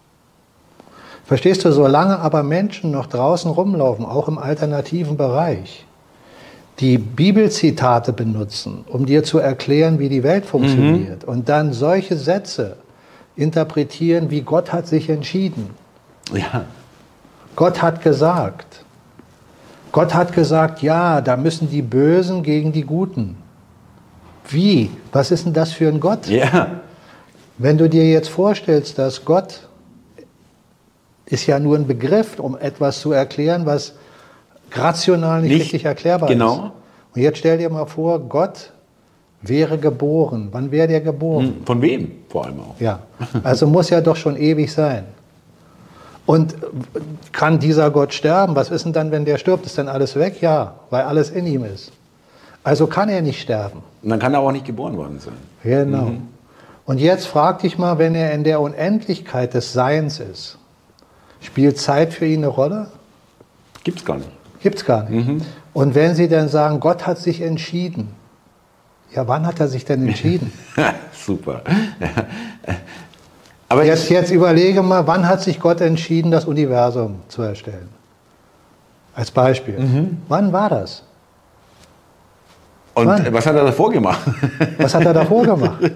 [1.24, 5.86] Verstehst du, solange aber Menschen noch draußen rumlaufen, auch im alternativen Bereich,
[6.80, 11.32] die Bibelzitate benutzen, um dir zu erklären, wie die Welt funktioniert, mhm.
[11.32, 12.76] und dann solche Sätze
[13.36, 15.70] interpretieren, wie Gott hat sich entschieden,
[16.32, 16.64] ja.
[17.56, 18.84] Gott hat gesagt.
[19.92, 23.36] Gott hat gesagt, ja, da müssen die Bösen gegen die Guten.
[24.48, 24.90] Wie?
[25.12, 26.26] Was ist denn das für ein Gott?
[26.28, 26.80] Ja.
[27.58, 29.68] Wenn du dir jetzt vorstellst, dass Gott
[31.26, 33.94] ist ja nur ein Begriff, um etwas zu erklären, was
[34.72, 36.52] rational nicht, nicht richtig erklärbar genau.
[36.52, 36.58] ist.
[36.58, 36.72] Genau.
[37.14, 38.72] Und jetzt stell dir mal vor, Gott
[39.42, 40.48] wäre geboren.
[40.52, 41.56] Wann wäre der geboren?
[41.56, 42.80] Hm, von wem vor allem auch?
[42.80, 43.00] Ja,
[43.42, 45.04] also muss ja doch schon ewig sein.
[46.24, 46.54] Und
[47.32, 48.54] kann dieser Gott sterben?
[48.54, 49.66] Was ist denn dann, wenn der stirbt?
[49.66, 50.40] Ist dann alles weg?
[50.40, 51.92] Ja, weil alles in ihm ist.
[52.64, 53.82] Also kann er nicht sterben.
[54.02, 55.34] Und dann kann er auch nicht geboren worden sein.
[55.64, 56.06] Genau.
[56.06, 56.28] Mhm.
[56.84, 60.58] Und jetzt frag dich mal, wenn er in der Unendlichkeit des Seins ist,
[61.40, 62.88] spielt Zeit für ihn eine Rolle?
[63.84, 64.30] Gibt's gar nicht.
[64.60, 65.26] Gibt's gar nicht.
[65.26, 65.42] Mhm.
[65.72, 68.08] Und wenn Sie dann sagen, Gott hat sich entschieden,
[69.14, 70.52] ja, wann hat er sich denn entschieden?
[71.12, 71.62] Super.
[73.72, 77.88] Aber jetzt, jetzt überlege mal, wann hat sich Gott entschieden, das Universum zu erstellen?
[79.14, 79.78] Als Beispiel.
[79.78, 80.18] Mhm.
[80.28, 81.04] Wann war das?
[82.92, 83.32] Und wann?
[83.32, 84.20] was hat er davor gemacht?
[84.76, 85.90] Was hat er davor gemacht?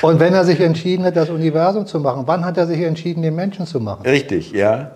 [0.00, 3.20] Und wenn er sich entschieden hat, das Universum zu machen, wann hat er sich entschieden,
[3.20, 4.06] den Menschen zu machen?
[4.06, 4.92] Richtig, ja.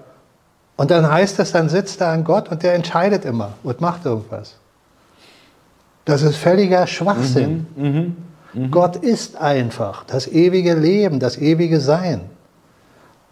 [0.76, 4.06] Und dann heißt es, dann sitzt da ein Gott und der entscheidet immer und macht
[4.06, 4.54] irgendwas.
[6.06, 7.66] Das ist völliger Schwachsinn.
[7.76, 8.06] Mhm, mh,
[8.54, 8.68] mh.
[8.70, 12.22] Gott ist einfach das ewige Leben, das ewige Sein.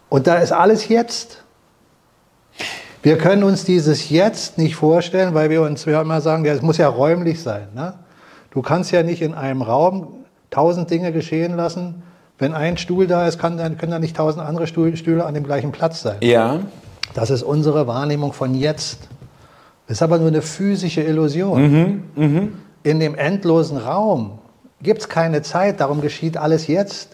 [0.09, 1.43] Und da ist alles jetzt.
[3.01, 6.77] Wir können uns dieses Jetzt nicht vorstellen, weil wir uns wir immer sagen, es muss
[6.77, 7.67] ja räumlich sein.
[7.75, 7.95] Ne?
[8.51, 12.03] Du kannst ja nicht in einem Raum tausend Dinge geschehen lassen.
[12.37, 15.43] Wenn ein Stuhl da ist, kann, dann können da nicht tausend andere Stühle an dem
[15.43, 16.17] gleichen Platz sein.
[16.21, 16.59] Ja.
[17.13, 19.09] Das ist unsere Wahrnehmung von jetzt.
[19.87, 21.61] Das ist aber nur eine physische Illusion.
[21.61, 22.47] Mhm, mh.
[22.83, 24.39] In dem endlosen Raum
[24.83, 27.09] gibt es keine Zeit, darum geschieht alles jetzt.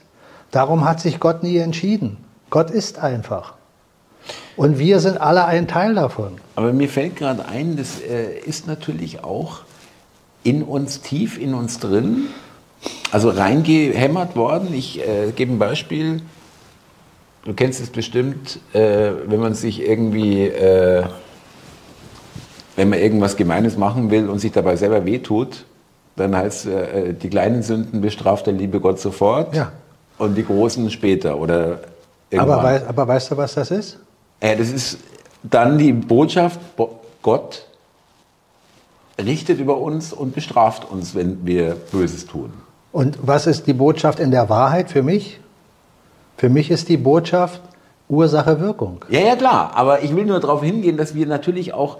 [0.51, 2.17] Darum hat sich Gott nie entschieden.
[2.49, 3.53] Gott ist einfach.
[4.57, 6.33] Und wir sind alle ein Teil davon.
[6.55, 9.61] Aber mir fällt gerade ein, das äh, ist natürlich auch
[10.43, 12.27] in uns, tief in uns drin,
[13.11, 14.73] also reingehämmert worden.
[14.73, 16.21] Ich äh, gebe ein Beispiel.
[17.45, 21.05] Du kennst es bestimmt, äh, wenn man sich irgendwie, äh,
[22.75, 25.65] wenn man irgendwas Gemeines machen will und sich dabei selber wehtut,
[26.19, 29.71] dann heißt äh, die kleinen Sünden bestraft der liebe Gott sofort ja.
[30.17, 31.79] und die großen später oder
[32.35, 33.97] Aber, wei aber weißt du, was das ist?
[34.41, 34.99] Ja, das ist
[35.43, 36.59] dann die Botschaft,
[37.21, 37.65] Gott
[39.17, 42.53] richtet über uns und bestraft uns, wenn wir Böses tun.
[42.91, 45.39] Und was ist die Botschaft in der Wahrheit für mich?
[46.37, 47.61] Für mich ist die Botschaft
[48.07, 49.05] Ursache Wirkung.
[49.09, 49.71] Ja, ja, klar.
[49.75, 51.97] Aber ich will nur darauf hingehen, dass wir natürlich auch,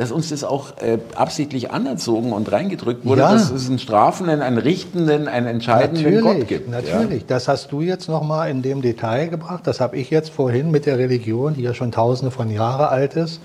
[0.00, 3.32] dass uns das auch äh, absichtlich anerzogen und reingedrückt wurde, ja.
[3.34, 6.70] dass es einen strafenden, einen richtenden, einen entscheidenden natürlich, Gott gibt.
[6.70, 7.20] Natürlich.
[7.20, 7.26] Ja.
[7.28, 9.66] Das hast du jetzt nochmal in dem Detail gebracht.
[9.66, 13.14] Das habe ich jetzt vorhin mit der Religion, die ja schon tausende von Jahren alt
[13.14, 13.42] ist,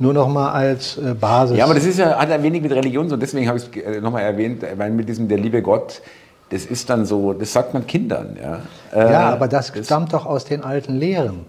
[0.00, 1.56] nur noch mal als äh, Basis.
[1.56, 3.96] Ja, aber das ist ja, hat ein wenig mit Religion so, deswegen habe ich es
[3.96, 6.02] äh, noch mal erwähnt, weil mit diesem der liebe Gott,
[6.50, 8.36] das ist dann so, das sagt man Kindern.
[8.42, 8.58] Ja,
[8.92, 11.46] äh, ja aber das, das stammt doch aus den alten Lehren.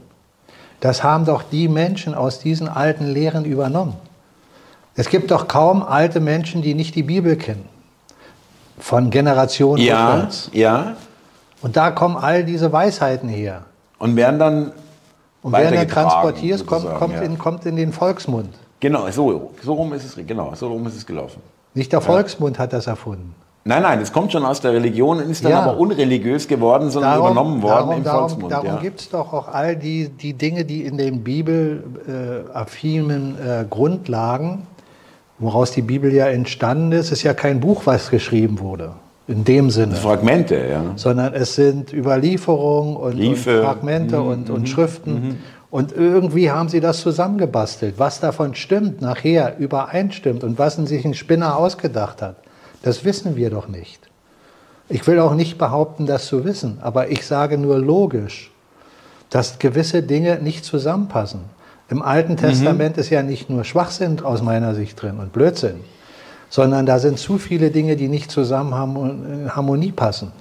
[0.80, 3.96] Das haben doch die Menschen aus diesen alten Lehren übernommen.
[4.96, 7.68] Es gibt doch kaum alte Menschen, die nicht die Bibel kennen.
[8.78, 10.50] Von Generationen ja, rückwärts.
[10.54, 10.96] Ja.
[11.62, 13.64] Und da kommen all diese Weisheiten her.
[13.98, 14.72] Und werden dann
[15.42, 17.22] und werden dann transportiert, kommt, kommt, ja.
[17.22, 18.50] in, kommt in den Volksmund.
[18.80, 21.42] Genau, so, so rum ist es, genau, so rum ist es gelaufen.
[21.74, 22.64] Nicht der Volksmund ja.
[22.64, 23.34] hat das erfunden.
[23.66, 25.62] Nein, nein, es kommt schon aus der Religion und ist dann ja.
[25.62, 28.52] aber unreligiös geworden, sondern darum, übernommen worden darum, im Volksmund.
[28.52, 28.82] Darum, darum ja.
[28.82, 34.68] gibt es doch auch all die, die Dinge, die in den bibelaffinen äh, äh, Grundlagen,
[35.44, 38.94] woraus die Bibel ja entstanden ist, ist ja kein Buch, was geschrieben wurde.
[39.28, 39.96] In dem Sinne.
[39.96, 40.84] Fragmente, ja.
[40.96, 45.14] Sondern es sind Überlieferungen und, und Fragmente mhm, und, und mhm, Schriften.
[45.14, 45.38] Mhm.
[45.72, 47.96] Und irgendwie haben sie das zusammengebastelt.
[47.98, 52.36] Was davon stimmt, nachher übereinstimmt und was sich ein Spinner ausgedacht hat.
[52.84, 54.10] Das wissen wir doch nicht.
[54.90, 58.52] Ich will auch nicht behaupten, das zu wissen, aber ich sage nur logisch,
[59.30, 61.40] dass gewisse Dinge nicht zusammenpassen.
[61.94, 62.38] Im Alten.
[62.38, 63.02] Testament mhm.
[63.02, 65.82] ist ja nicht nur Schwachsinn aus meiner Sicht drin und Blödsinn,
[66.50, 70.32] sondern da sind zu viele Dinge, die nicht zusammen in Harmonie passen.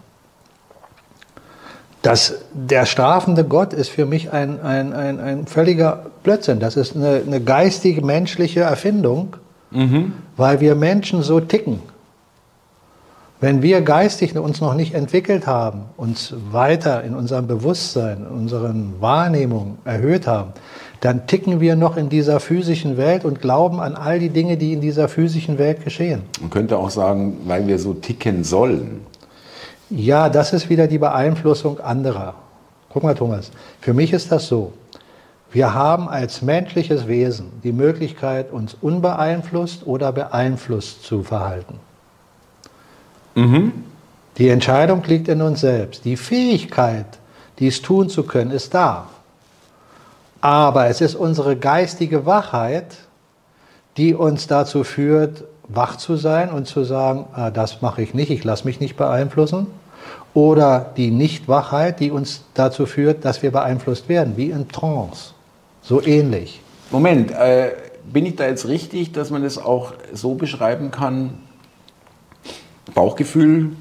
[2.01, 6.59] Das, der strafende Gott ist für mich ein, ein, ein, ein völliger Blödsinn.
[6.59, 9.37] Das ist eine, eine geistige, menschliche Erfindung,
[9.71, 10.15] mhm.
[10.39, 11.81] weil wir Menschen so ticken.
[13.41, 18.95] Wenn wir geistig uns noch nicht entwickelt haben, uns weiter in unserem Bewusstsein, in unseren
[19.01, 20.53] Wahrnehmungen erhöht haben,
[21.03, 24.73] dann ticken wir noch in dieser physischen Welt und glauben an all die Dinge, die
[24.73, 26.23] in dieser physischen Welt geschehen.
[26.41, 29.01] Man könnte auch sagen, weil wir so ticken sollen.
[29.91, 32.35] Ja, das ist wieder die Beeinflussung anderer.
[32.89, 34.75] Guck mal, Thomas, für mich ist das so.
[35.51, 41.81] Wir haben als menschliches Wesen die Möglichkeit, uns unbeeinflusst oder beeinflusst zu verhalten.
[43.35, 43.73] Mhm.
[44.39, 46.05] Die Entscheidung liegt in uns selbst.
[46.05, 47.07] Die Fähigkeit,
[47.59, 49.09] dies tun zu können, ist da.
[50.43, 52.97] Aber es ist unsere geistige Wachheit,
[53.97, 58.31] die uns dazu führt, wach zu sein und zu sagen, ah, das mache ich nicht,
[58.31, 59.69] ich lasse mich nicht beeinflussen.
[60.35, 65.33] Oder die Nichtwachheit, die uns dazu führt, dass wir beeinflusst werden, wie in Trance.
[65.81, 66.61] So ähnlich.
[66.91, 67.71] Moment, äh,
[68.13, 71.39] bin ich da jetzt richtig, dass man es das auch so beschreiben kann,
[72.95, 73.77] Bauchgefühl,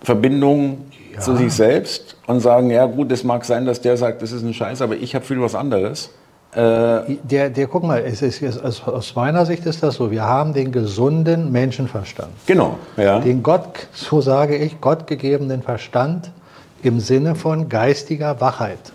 [0.00, 1.22] Verbindung ja.
[1.22, 4.42] zu sich selbst und sagen, ja gut, es mag sein, dass der sagt, das ist
[4.42, 6.10] ein Scheiß, aber ich habe viel was anderes.
[6.52, 10.24] Äh der, der, guck mal, es ist, es, aus meiner Sicht ist das so, wir
[10.24, 12.32] haben den gesunden Menschenverstand.
[12.46, 13.20] Genau, ja.
[13.20, 16.30] Den Gott, so sage ich, Gott gegebenen Verstand
[16.82, 18.92] im Sinne von geistiger Wachheit.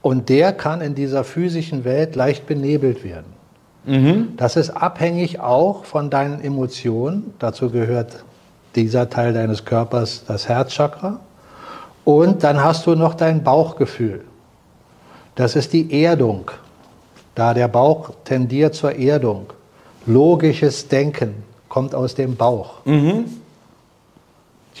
[0.00, 3.32] Und der kann in dieser physischen Welt leicht benebelt werden.
[3.84, 4.34] Mhm.
[4.36, 7.34] Das ist abhängig auch von deinen Emotionen.
[7.38, 8.24] Dazu gehört
[8.74, 11.20] dieser Teil deines Körpers, das Herzchakra.
[12.04, 14.24] Und dann hast du noch dein Bauchgefühl.
[15.34, 16.50] Das ist die Erdung.
[17.34, 19.46] Da der Bauch tendiert zur Erdung.
[20.06, 21.34] Logisches Denken
[21.68, 22.84] kommt aus dem Bauch.
[22.84, 23.24] Mhm.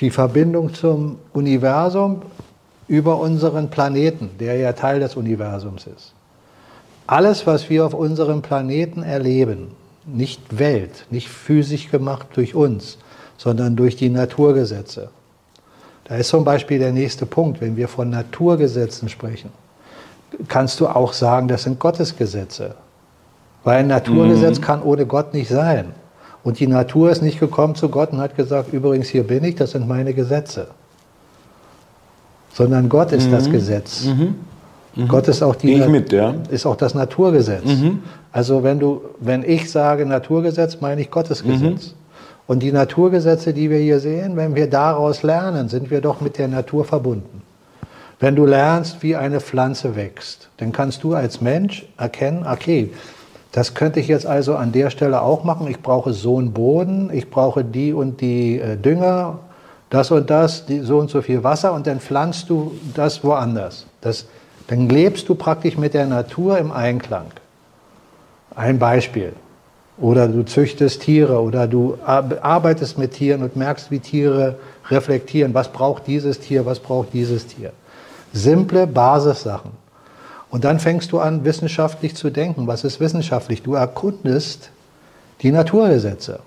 [0.00, 2.22] Die Verbindung zum Universum
[2.88, 6.12] über unseren Planeten, der ja Teil des Universums ist.
[7.06, 9.68] Alles, was wir auf unserem Planeten erleben,
[10.04, 12.98] nicht Welt, nicht physisch gemacht durch uns,
[13.42, 15.10] sondern durch die Naturgesetze.
[16.04, 19.50] Da ist zum Beispiel der nächste Punkt, wenn wir von Naturgesetzen sprechen,
[20.46, 22.76] kannst du auch sagen, das sind Gottesgesetze.
[23.64, 24.62] Weil ein Naturgesetz mhm.
[24.62, 25.86] kann ohne Gott nicht sein.
[26.44, 29.56] Und die Natur ist nicht gekommen zu Gott und hat gesagt, übrigens hier bin ich,
[29.56, 30.68] das sind meine Gesetze.
[32.52, 33.32] Sondern Gott ist mhm.
[33.32, 34.04] das Gesetz.
[34.04, 34.36] Mhm.
[34.94, 35.08] mhm.
[35.08, 36.32] Gott ist auch, die, mit, ja.
[36.48, 37.64] ist auch das Naturgesetz.
[37.64, 38.04] Mhm.
[38.30, 41.94] Also wenn, du, wenn ich sage Naturgesetz, meine ich Gottesgesetz.
[42.46, 46.38] Und die Naturgesetze, die wir hier sehen, wenn wir daraus lernen, sind wir doch mit
[46.38, 47.42] der Natur verbunden.
[48.20, 52.92] Wenn du lernst, wie eine Pflanze wächst, dann kannst du als Mensch erkennen, okay,
[53.52, 55.66] das könnte ich jetzt also an der Stelle auch machen.
[55.66, 59.40] Ich brauche so einen Boden, ich brauche die und die äh, Dünger,
[59.90, 63.86] das und das, die, so und so viel Wasser und dann pflanzt du das woanders.
[64.00, 64.26] Das,
[64.68, 67.26] dann lebst du praktisch mit der Natur im Einklang.
[68.54, 69.34] Ein Beispiel.
[70.02, 74.56] Oder du züchtest Tiere oder du arbeitest mit Tieren und merkst, wie Tiere
[74.90, 75.54] reflektieren.
[75.54, 77.72] Was braucht dieses Tier, was braucht dieses Tier?
[78.32, 79.70] Simple Basissachen.
[80.50, 82.66] Und dann fängst du an, wissenschaftlich zu denken.
[82.66, 83.62] Was ist wissenschaftlich?
[83.62, 84.70] Du erkundest
[85.40, 86.40] die Naturgesetze.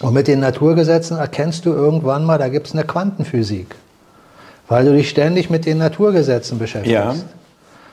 [0.00, 3.74] Und mit den Naturgesetzen erkennst du irgendwann mal, da gibt es eine Quantenphysik.
[4.66, 6.94] Weil du dich ständig mit den Naturgesetzen beschäftigst.
[6.94, 7.14] Ja.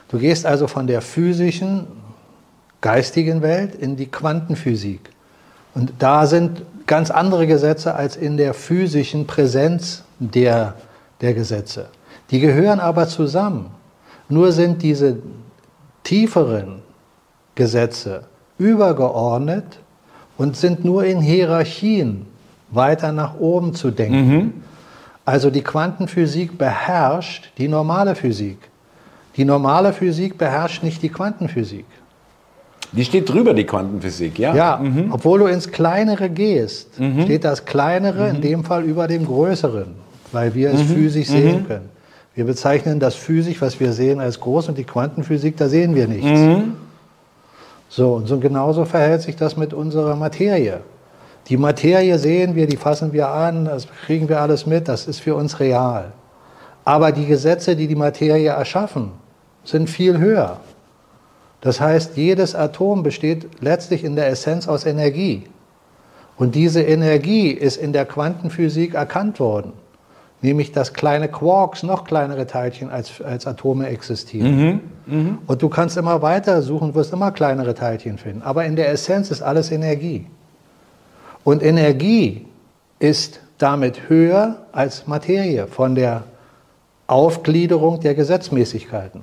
[0.08, 1.86] Du gehst also von der physischen
[2.80, 5.10] geistigen Welt in die Quantenphysik.
[5.74, 10.74] Und da sind ganz andere Gesetze als in der physischen Präsenz der,
[11.20, 11.88] der Gesetze.
[12.30, 13.70] Die gehören aber zusammen.
[14.28, 15.18] Nur sind diese
[16.04, 16.82] tieferen
[17.54, 18.24] Gesetze
[18.58, 19.78] übergeordnet
[20.36, 22.26] und sind nur in Hierarchien
[22.70, 24.28] weiter nach oben zu denken.
[24.28, 24.52] Mhm.
[25.24, 28.58] Also die Quantenphysik beherrscht die normale Physik.
[29.36, 31.84] Die normale Physik beherrscht nicht die Quantenphysik.
[32.92, 34.54] Die steht drüber, die Quantenphysik, ja?
[34.54, 35.12] Ja, mhm.
[35.12, 37.22] obwohl du ins Kleinere gehst, mhm.
[37.22, 38.36] steht das Kleinere mhm.
[38.36, 39.94] in dem Fall über dem Größeren,
[40.32, 40.86] weil wir es mhm.
[40.86, 41.66] physisch sehen mhm.
[41.66, 41.88] können.
[42.34, 46.08] Wir bezeichnen das physisch, was wir sehen, als groß und die Quantenphysik, da sehen wir
[46.08, 46.40] nichts.
[46.40, 46.74] Mhm.
[47.88, 50.80] So, und so genauso verhält sich das mit unserer Materie.
[51.48, 55.20] Die Materie sehen wir, die fassen wir an, das kriegen wir alles mit, das ist
[55.20, 56.12] für uns real.
[56.84, 59.10] Aber die Gesetze, die die Materie erschaffen,
[59.64, 60.60] sind viel höher.
[61.60, 65.44] Das heißt, jedes Atom besteht letztlich in der Essenz aus Energie.
[66.36, 69.74] Und diese Energie ist in der Quantenphysik erkannt worden.
[70.42, 74.80] Nämlich, dass kleine Quarks, noch kleinere Teilchen als, als Atome existieren.
[75.06, 75.38] Mhm, mh.
[75.46, 78.40] Und du kannst immer weiter suchen, wirst immer kleinere Teilchen finden.
[78.40, 80.24] Aber in der Essenz ist alles Energie.
[81.44, 82.46] Und Energie
[82.98, 86.24] ist damit höher als Materie von der
[87.06, 89.22] Aufgliederung der Gesetzmäßigkeiten.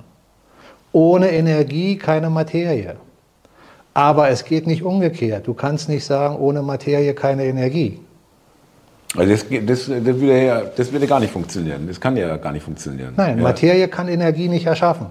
[0.98, 2.96] Ohne Energie keine Materie.
[3.94, 5.46] Aber es geht nicht umgekehrt.
[5.46, 8.00] Du kannst nicht sagen, ohne Materie keine Energie.
[9.16, 11.86] Also das, das, das, würde ja, das würde gar nicht funktionieren.
[11.86, 13.14] Das kann ja gar nicht funktionieren.
[13.16, 13.42] Nein, ja.
[13.44, 15.06] Materie kann Energie nicht erschaffen.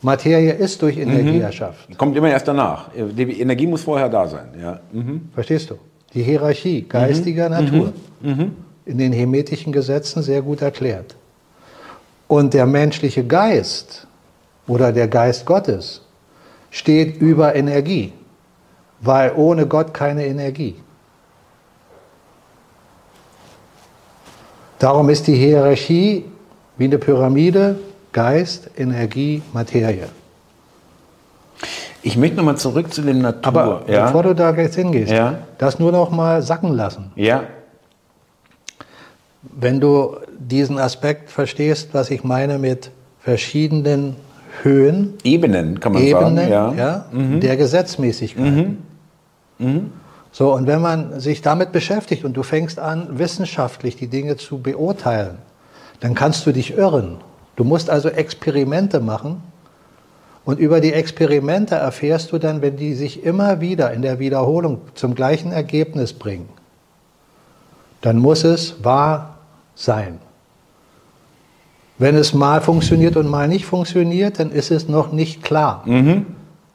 [0.00, 1.42] Materie ist durch Energie mhm.
[1.42, 1.96] erschaffen.
[1.98, 2.88] Kommt immer erst danach.
[2.94, 4.48] Die Energie muss vorher da sein.
[4.60, 4.80] Ja.
[4.92, 5.28] Mhm.
[5.34, 5.74] Verstehst du?
[6.14, 7.54] Die Hierarchie geistiger mhm.
[7.54, 7.92] Natur.
[8.22, 8.30] Mhm.
[8.30, 8.56] mhm.
[8.86, 11.14] In den hermetischen Gesetzen sehr gut erklärt.
[12.28, 14.08] Und der menschliche Geist
[14.72, 16.00] oder der Geist Gottes
[16.70, 18.14] steht über Energie,
[19.02, 20.76] weil ohne Gott keine Energie.
[24.78, 26.24] Darum ist die Hierarchie
[26.78, 27.78] wie eine Pyramide,
[28.12, 30.08] Geist, Energie, Materie.
[32.02, 33.46] Ich möchte nochmal zurück zu dem Natur.
[33.46, 34.06] Aber ja?
[34.06, 35.38] bevor du da jetzt hingehst, ja?
[35.58, 37.12] das nur noch mal sacken lassen.
[37.14, 37.44] Ja.
[39.42, 44.16] Wenn du diesen Aspekt verstehst, was ich meine mit verschiedenen
[44.62, 46.72] Höhen, Ebenen, kann man Ebenen, sagen, ja.
[46.74, 47.40] ja mhm.
[47.40, 48.78] der Gesetzmäßigkeiten.
[49.58, 49.66] Mhm.
[49.66, 49.92] Mhm.
[50.30, 54.58] So, und wenn man sich damit beschäftigt und du fängst an, wissenschaftlich die Dinge zu
[54.58, 55.38] beurteilen,
[56.00, 57.18] dann kannst du dich irren.
[57.56, 59.42] Du musst also Experimente machen
[60.44, 64.80] Und über die Experimente erfährst du dann, wenn die sich immer wieder in der Wiederholung
[64.94, 66.48] zum gleichen Ergebnis bringen,
[68.00, 69.38] dann muss es wahr
[69.74, 70.18] sein.
[72.02, 75.84] Wenn es mal funktioniert und mal nicht funktioniert, dann ist es noch nicht klar.
[75.86, 76.26] Mhm.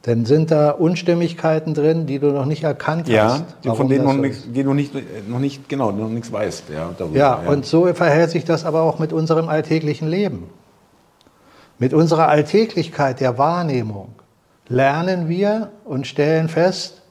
[0.03, 3.43] Dann sind da Unstimmigkeiten drin, die du noch nicht erkannt ja, hast.
[3.63, 4.93] Ja, von denen noch, nicht, die noch nicht,
[5.27, 6.69] noch nicht, genau, noch nichts weißt.
[6.73, 10.49] Ja, darüber, ja, ja, und so verhält sich das aber auch mit unserem alltäglichen Leben.
[11.77, 14.13] Mit unserer Alltäglichkeit der Wahrnehmung
[14.69, 17.01] lernen wir und stellen fest,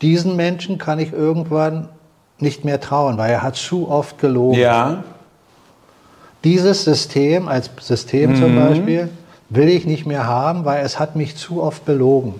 [0.00, 1.90] diesen Menschen kann ich irgendwann
[2.38, 4.58] nicht mehr trauen, weil er hat zu oft gelogen.
[4.58, 5.04] Ja.
[6.44, 8.36] Dieses System als System mhm.
[8.36, 9.08] zum Beispiel
[9.48, 12.34] will ich nicht mehr haben, weil es hat mich zu oft belogen.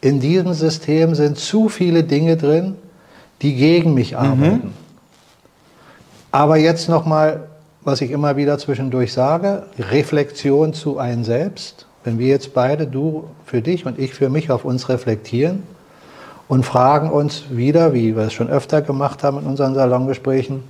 [0.00, 2.76] In diesem System sind zu viele Dinge drin,
[3.42, 4.18] die gegen mich mhm.
[4.18, 4.66] arbeiten.
[4.66, 4.72] Mhm.
[6.30, 7.48] Aber jetzt noch mal
[7.88, 11.86] was ich immer wieder zwischendurch sage, Reflexion zu einem selbst.
[12.04, 15.62] Wenn wir jetzt beide, du für dich und ich für mich, auf uns reflektieren
[16.48, 20.64] und fragen uns wieder, wie wir es schon öfter gemacht haben in unseren Salongesprächen,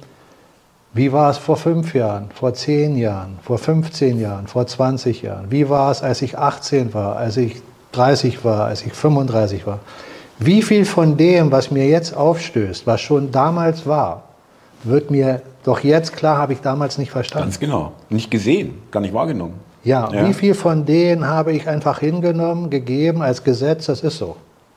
[0.95, 5.51] wie war es vor fünf Jahren, vor zehn Jahren, vor 15 Jahren, vor 20 Jahren?
[5.51, 7.61] Wie war es, als ich 18 war, als ich
[7.93, 9.81] 30 war, als ich 35 war?
[10.39, 14.23] Wie viel von dem, was mir jetzt aufstößt, was schon damals war,
[14.85, 17.47] wird mir doch jetzt klar, habe ich damals nicht verstanden.
[17.47, 17.93] Ganz genau.
[18.09, 19.55] Nicht gesehen, gar nicht wahrgenommen.
[19.85, 24.19] Ja, ja, wie viel von denen habe ich einfach hingenommen, gegeben als Gesetz, das ist
[24.19, 24.37] so.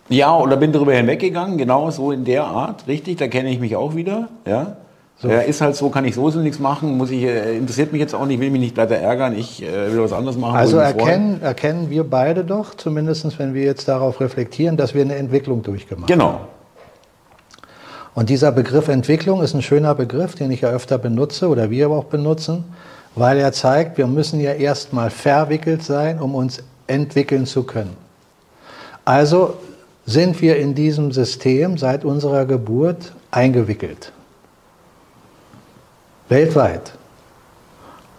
[0.10, 3.76] Ja, oder bin darüber hinweggegangen, genau so in der Art, richtig, da kenne ich mich
[3.76, 4.30] auch wieder.
[4.46, 4.78] Ja.
[5.22, 5.30] So.
[5.30, 8.16] Ja, ist halt so, kann ich so nichts machen, muss ich, äh, interessiert mich jetzt
[8.16, 10.56] auch nicht, will mich nicht weiter ärgern, ich äh, will was anderes machen.
[10.56, 15.16] Also erkennen, erkennen wir beide doch, zumindest wenn wir jetzt darauf reflektieren, dass wir eine
[15.16, 16.26] Entwicklung durchgemacht genau.
[16.26, 16.38] haben.
[16.38, 16.48] Genau.
[18.16, 21.86] Und dieser Begriff Entwicklung ist ein schöner Begriff, den ich ja öfter benutze oder wir
[21.86, 22.64] aber auch benutzen,
[23.14, 27.96] weil er zeigt, wir müssen ja erstmal verwickelt sein, um uns entwickeln zu können.
[29.06, 29.54] Also
[30.08, 34.12] sind wir in diesem System seit unserer Geburt eingewickelt.
[36.32, 36.94] Weltweit.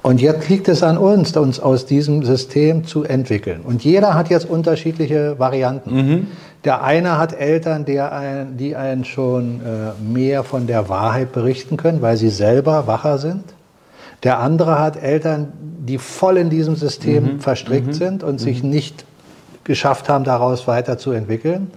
[0.02, 3.60] Und jetzt liegt es an uns, uns aus diesem System zu entwickeln.
[3.62, 5.94] Und jeder hat jetzt unterschiedliche Varianten.
[5.94, 6.26] Mhm.
[6.64, 12.02] Der eine hat Eltern, ein, die einen schon äh, mehr von der Wahrheit berichten können,
[12.02, 13.44] weil sie selber wacher sind.
[14.24, 17.40] Der andere hat Eltern, die voll in diesem System mhm.
[17.40, 17.92] verstrickt mhm.
[17.92, 18.70] sind und sich mhm.
[18.70, 19.04] nicht
[19.64, 21.70] geschafft haben, daraus weiterzuentwickeln.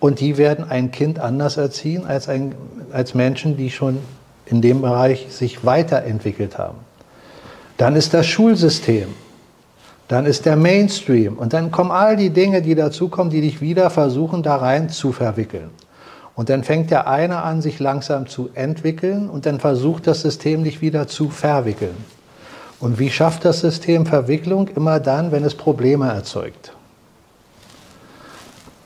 [0.00, 2.54] Und die werden ein Kind anders erziehen als, ein,
[2.92, 3.98] als Menschen, die schon
[4.46, 6.78] in dem Bereich sich weiterentwickelt haben.
[7.76, 9.08] Dann ist das Schulsystem.
[10.08, 11.34] Dann ist der Mainstream.
[11.36, 15.12] Und dann kommen all die Dinge, die dazukommen, die dich wieder versuchen, da rein zu
[15.12, 15.70] verwickeln.
[16.36, 20.64] Und dann fängt der eine an, sich langsam zu entwickeln und dann versucht das System
[20.64, 21.96] dich wieder zu verwickeln.
[22.78, 24.68] Und wie schafft das System Verwicklung?
[24.68, 26.72] Immer dann, wenn es Probleme erzeugt.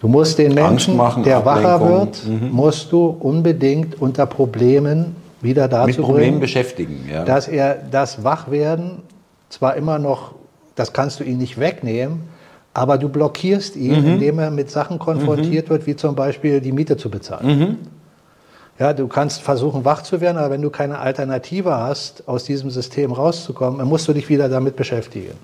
[0.01, 2.53] Du musst den Menschen, machen, der wacher wird, mhm.
[2.53, 7.25] musst du unbedingt unter Problemen wieder dazu Mit Problemen bringen, beschäftigen, ja.
[7.25, 9.03] dass er das Wachwerden
[9.49, 10.35] zwar immer noch,
[10.75, 12.23] das kannst du ihn nicht wegnehmen,
[12.73, 14.09] aber du blockierst ihn, mhm.
[14.13, 15.71] indem er mit Sachen konfrontiert mhm.
[15.71, 17.59] wird, wie zum Beispiel die Miete zu bezahlen.
[17.59, 17.77] Mhm.
[18.79, 22.71] Ja, du kannst versuchen, wach zu werden, aber wenn du keine Alternative hast, aus diesem
[22.71, 25.35] System rauszukommen, dann musst du dich wieder damit beschäftigen.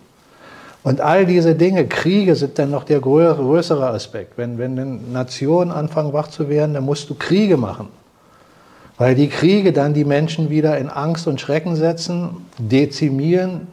[0.83, 4.39] Und all diese Dinge, Kriege sind dann noch der größere Aspekt.
[4.39, 7.89] Wenn, wenn Nationen anfangen wach zu werden, dann musst du Kriege machen.
[8.99, 13.69] Weil die Kriege dann die Menschen wieder in Angst und Schrecken setzen, dezimieren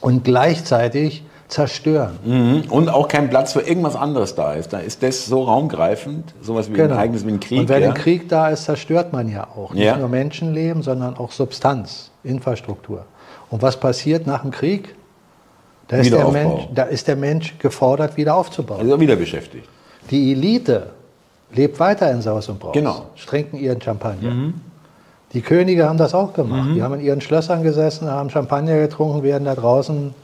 [0.00, 2.18] und gleichzeitig zerstören.
[2.24, 2.64] Mhm.
[2.68, 4.72] Und auch kein Platz für irgendwas anderes da ist.
[4.72, 6.94] Da ist das so raumgreifend, sowas wie genau.
[6.94, 7.60] ein eigenes wie ein Krieg.
[7.60, 7.90] Und wenn ja?
[7.90, 9.72] ein Krieg da ist, zerstört man ja auch.
[9.72, 9.96] Nicht ja.
[9.96, 13.04] nur Menschenleben, sondern auch Substanz, Infrastruktur.
[13.50, 14.96] Und was passiert nach dem Krieg?
[15.86, 18.80] Da ist, der Mensch, da ist der Mensch gefordert, wieder aufzubauen.
[18.80, 19.68] Also wieder beschäftigt.
[20.10, 20.90] Die Elite
[21.54, 22.72] lebt weiter in Saus und Braus.
[22.72, 23.06] Genau.
[23.26, 24.30] Trinken ihren Champagner.
[24.30, 24.54] Mhm.
[25.32, 26.70] Die Könige haben das auch gemacht.
[26.70, 26.74] Mhm.
[26.74, 30.14] Die haben in ihren Schlössern gesessen, haben Champagner getrunken, werden da draußen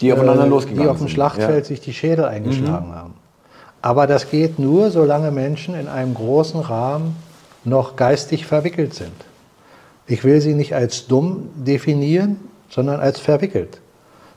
[0.00, 1.64] die aufeinander äh, losgegangen die auf dem Schlachtfeld ja.
[1.64, 2.94] sich die Schädel eingeschlagen mhm.
[2.94, 3.14] haben.
[3.80, 7.16] Aber das geht nur, solange Menschen in einem großen Rahmen
[7.64, 9.12] noch geistig verwickelt sind.
[10.06, 12.36] Ich will sie nicht als dumm definieren,
[12.68, 13.80] sondern als verwickelt.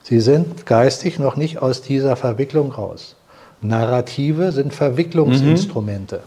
[0.03, 3.15] Sie sind geistig noch nicht aus dieser Verwicklung raus.
[3.62, 6.22] Narrative sind Verwicklungsinstrumente.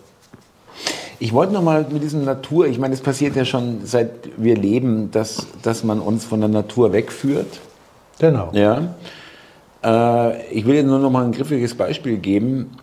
[1.21, 4.57] Ich wollte noch mal mit diesem Natur, ich meine, es passiert ja schon seit wir
[4.57, 7.61] leben, dass, dass man uns von der Natur wegführt.
[8.21, 8.51] Genau.
[8.53, 8.95] Ja.
[9.85, 12.77] Äh, ich will Ihnen nur noch mal ein griffiges Beispiel geben.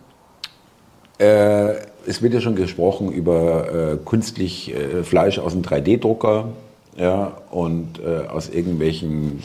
[1.18, 1.74] Äh,
[2.06, 6.48] es wird ja schon gesprochen über äh, künstlich äh, Fleisch aus einem 3D-Drucker
[6.96, 9.42] ja, und äh, aus irgendwelchen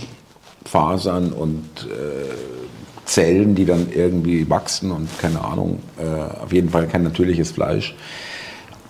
[0.65, 2.33] Fasern und äh,
[3.05, 7.95] Zellen, die dann irgendwie wachsen und keine Ahnung, äh, auf jeden Fall kein natürliches Fleisch.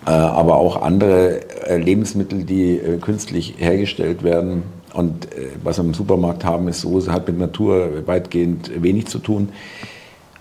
[0.06, 4.64] Äh, aber auch andere äh, Lebensmittel, die äh, künstlich hergestellt werden.
[4.92, 9.06] Und äh, was wir im Supermarkt haben, ist so, es hat mit Natur weitgehend wenig
[9.06, 9.50] zu tun.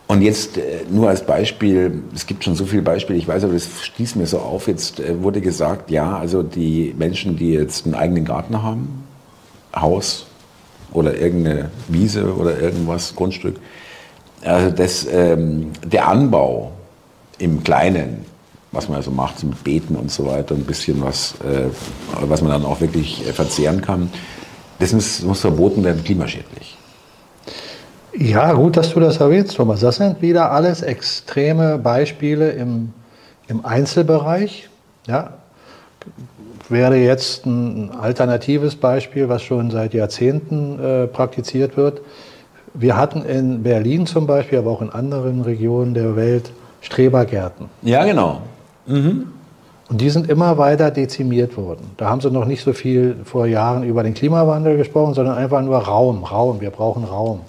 [0.08, 3.54] Und jetzt äh, nur als Beispiel, es gibt schon so viele Beispiele, ich weiß aber,
[3.54, 7.96] das stieß mir so auf, jetzt wurde gesagt, ja, also die Menschen, die jetzt einen
[7.96, 9.04] eigenen Garten haben,
[9.76, 10.26] Haus
[10.92, 13.58] oder irgendeine Wiese oder irgendwas, Grundstück,
[14.44, 16.72] also das, ähm, der Anbau
[17.38, 18.26] im Kleinen,
[18.72, 21.70] was man also macht, mit Beeten und so weiter, ein bisschen was, äh,
[22.22, 24.12] was man dann auch wirklich äh, verzehren kann,
[24.80, 26.78] das muss, muss verboten werden, klimaschädlich.
[28.14, 29.80] Ja, gut, dass du das erwähnst, Thomas.
[29.80, 32.92] Das sind wieder alles extreme Beispiele im,
[33.48, 34.70] im Einzelbereich.
[35.08, 35.36] Ja,
[36.72, 42.02] wäre jetzt ein alternatives Beispiel, was schon seit Jahrzehnten äh, praktiziert wird.
[42.74, 46.52] Wir hatten in Berlin zum Beispiel, aber auch in anderen Regionen der Welt
[46.82, 47.70] Strebergärten.
[47.82, 48.42] Ja, genau.
[48.88, 49.28] Mhm.
[49.90, 51.92] Und die sind immer weiter dezimiert worden.
[51.98, 55.62] Da haben sie noch nicht so viel vor Jahren über den Klimawandel gesprochen, sondern einfach
[55.62, 56.62] nur Raum, Raum.
[56.62, 57.42] Wir brauchen Raum.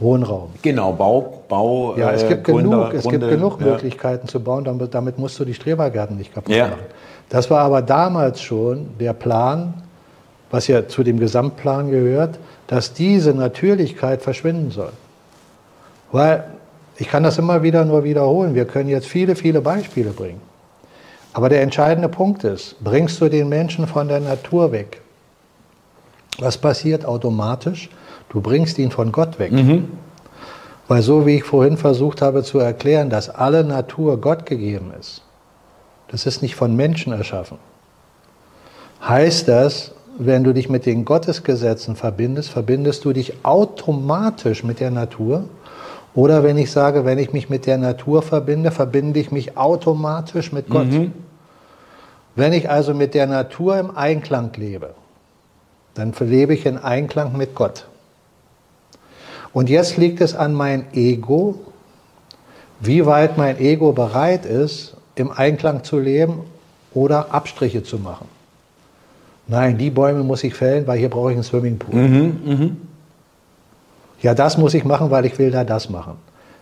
[0.00, 0.50] Wohnraum.
[0.62, 1.96] Genau, Bau, Bau.
[1.96, 3.66] Ja, es gibt äh, Gründe, genug, es Gründe, gibt genug ja.
[3.66, 6.68] Möglichkeiten zu bauen, damit, damit, musst du die Strebergärten nicht kaputt ja.
[6.68, 6.80] machen.
[7.28, 9.74] Das war aber damals schon der Plan,
[10.50, 14.92] was ja zu dem Gesamtplan gehört, dass diese Natürlichkeit verschwinden soll.
[16.10, 16.44] Weil,
[16.96, 20.40] ich kann das immer wieder nur wiederholen, wir können jetzt viele, viele Beispiele bringen.
[21.34, 25.02] Aber der entscheidende Punkt ist, bringst du den Menschen von der Natur weg?
[26.38, 27.90] Was passiert automatisch?
[28.30, 29.52] Du bringst ihn von Gott weg.
[29.52, 29.88] Mhm.
[30.86, 35.22] Weil so wie ich vorhin versucht habe zu erklären, dass alle Natur Gott gegeben ist,
[36.10, 37.58] das ist nicht von Menschen erschaffen.
[39.06, 44.90] Heißt das, wenn du dich mit den Gottesgesetzen verbindest, verbindest du dich automatisch mit der
[44.90, 45.44] Natur?
[46.14, 50.52] Oder wenn ich sage, wenn ich mich mit der Natur verbinde, verbinde ich mich automatisch
[50.52, 50.90] mit Gott.
[50.90, 51.12] Mhm.
[52.34, 54.94] Wenn ich also mit der Natur im Einklang lebe,
[55.94, 57.86] dann lebe ich in Einklang mit Gott.
[59.52, 61.60] Und jetzt liegt es an mein Ego,
[62.80, 66.40] wie weit mein Ego bereit ist, im Einklang zu leben
[66.94, 68.26] oder Abstriche zu machen.
[69.46, 71.94] Nein, die Bäume muss ich fällen, weil hier brauche ich einen Swimmingpool.
[71.94, 72.70] Mhm, mh.
[74.22, 76.14] Ja, das muss ich machen, weil ich will da das machen.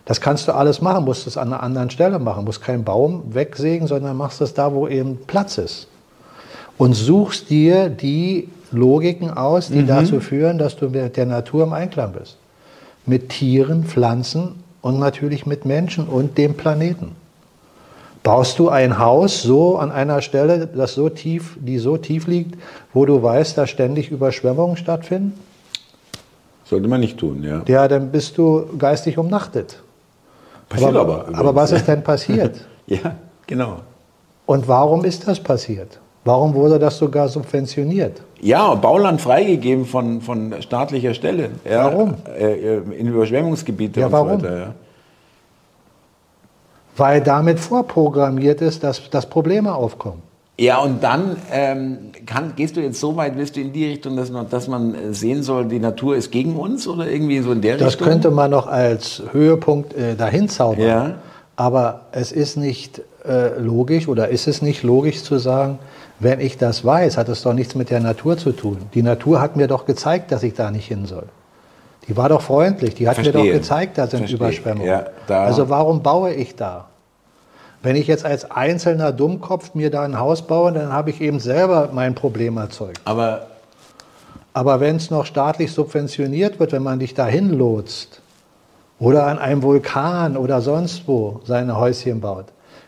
[0.05, 3.35] Das kannst du alles machen, musst es an einer anderen Stelle machen, musst keinen Baum
[3.35, 5.89] wegsägen, sondern machst es da, wo eben Platz ist.
[6.79, 9.87] Und suchst dir die Logiken aus, die mhm.
[9.87, 12.37] dazu führen, dass du mit der Natur im Einklang bist
[13.07, 17.13] mit Tieren, Pflanzen und natürlich mit Menschen und dem Planeten.
[18.27, 22.59] Baust du ein Haus so an einer Stelle, das so tief, die so tief liegt,
[22.93, 25.39] wo du weißt, dass ständig Überschwemmungen stattfinden?
[26.65, 27.63] Sollte man nicht tun, ja.
[27.69, 29.81] Ja, dann bist du geistig umnachtet.
[30.69, 31.29] Passiert aber.
[31.29, 32.67] Aber, aber was ist denn passiert?
[32.89, 33.15] ja,
[33.47, 33.83] genau.
[34.45, 36.01] Und warum ist das passiert?
[36.25, 38.23] Warum wurde das sogar subventioniert?
[38.41, 41.51] Ja, Bauland freigegeben von, von staatlicher Stelle.
[41.65, 42.15] Ja, warum?
[42.37, 44.41] Äh, in Überschwemmungsgebiete ja, und warum?
[44.41, 44.59] so weiter.
[44.59, 44.75] Ja.
[46.97, 50.23] Weil damit vorprogrammiert ist, dass, dass Probleme aufkommen.
[50.59, 54.17] Ja, und dann ähm, kann, gehst du jetzt so weit, willst du in die Richtung,
[54.17, 57.61] dass man, dass man sehen soll, die Natur ist gegen uns oder irgendwie so in
[57.61, 58.07] der das Richtung?
[58.07, 60.87] Das könnte man noch als Höhepunkt äh, dahin zaubern.
[60.87, 61.15] Ja.
[61.57, 65.79] Aber es ist nicht äh, logisch oder ist es nicht logisch zu sagen,
[66.21, 68.79] wenn ich das weiß, hat es doch nichts mit der Natur zu tun.
[68.95, 71.25] Die Natur hat mir doch gezeigt, dass ich da nicht hin soll.
[72.09, 73.43] Die war doch freundlich, die hat Verstehe.
[73.43, 74.37] mir doch gezeigt, da sind Verstehe.
[74.37, 74.89] Überschwemmungen.
[74.89, 75.45] Ja, da.
[75.45, 76.87] Also warum baue ich da?
[77.83, 81.41] Wenn ich jetzt als einzelner Dummkopf mir da ein Haus baue, dann habe ich eben
[81.41, 83.01] selber mein Problem erzeugt.
[83.05, 83.47] Aber,
[84.55, 88.21] Aber wenn es noch staatlich subventioniert wird, wenn man dich dahin lotst
[88.99, 92.47] oder an einem Vulkan oder sonst wo seine Häuschen baut,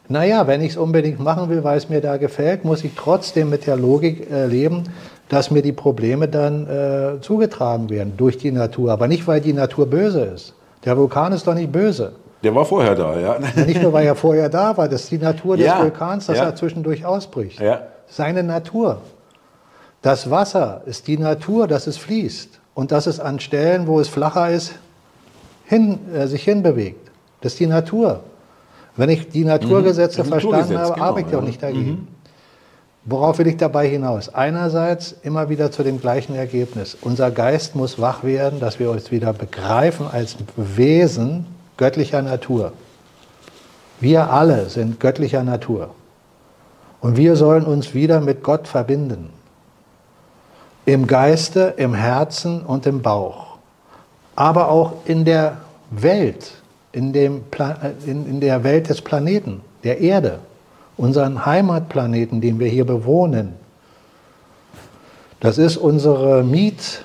[0.09, 3.51] naja, wenn ich es unbedingt machen will, weil es mir da gefällt, muss ich trotzdem
[3.51, 4.85] mit der Logik äh, leben,
[5.29, 8.93] dass mir die Probleme dann äh, zugetragen werden durch die Natur.
[8.93, 10.55] Aber nicht, weil die Natur böse ist.
[10.85, 12.12] Der Vulkan ist doch nicht böse.
[12.43, 13.39] Der war vorher da, ja.
[13.66, 16.39] Nicht nur, weil er vorher da war, das ist die Natur des ja, Vulkans, dass
[16.39, 16.45] ja.
[16.45, 17.61] er zwischendurch ausbricht.
[17.61, 17.83] Ja.
[18.07, 18.99] Seine Natur.
[20.03, 24.09] Das Wasser ist die Natur, dass es fließt und dass es an Stellen, wo es
[24.09, 24.74] flacher ist,
[25.64, 27.11] hin, äh, sich hinbewegt.
[27.41, 28.20] Das ist die Natur.
[28.97, 30.29] Wenn ich die Naturgesetze mhm.
[30.29, 31.91] verstanden habe, genau, arbeite ich auch nicht dagegen.
[31.91, 32.09] Mhm.
[33.11, 34.34] Worauf will ich dabei hinaus?
[34.34, 36.94] Einerseits immer wieder zu dem gleichen Ergebnis.
[37.00, 41.46] Unser Geist muss wach werden, dass wir uns wieder begreifen als Wesen
[41.78, 42.72] göttlicher Natur.
[43.98, 45.94] Wir alle sind göttlicher Natur.
[47.00, 49.30] Und wir sollen uns wieder mit Gott verbinden.
[50.84, 53.56] Im Geiste, im Herzen und im Bauch.
[54.36, 55.56] Aber auch in der
[55.90, 56.52] Welt,
[56.92, 57.44] in, dem
[58.04, 60.40] in, in der Welt des Planeten, der Erde,
[60.99, 63.55] unseren Heimatplaneten, den wir hier bewohnen,
[65.40, 67.05] das ist unsere Miet,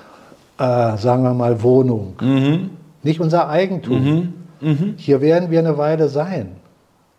[0.58, 2.72] äh, sagen wir mal, Wohnung, mhm.
[3.04, 4.04] nicht unser Eigentum.
[4.04, 4.34] Mhm.
[4.60, 4.94] Mhm.
[4.98, 6.56] Hier werden wir eine Weile sein.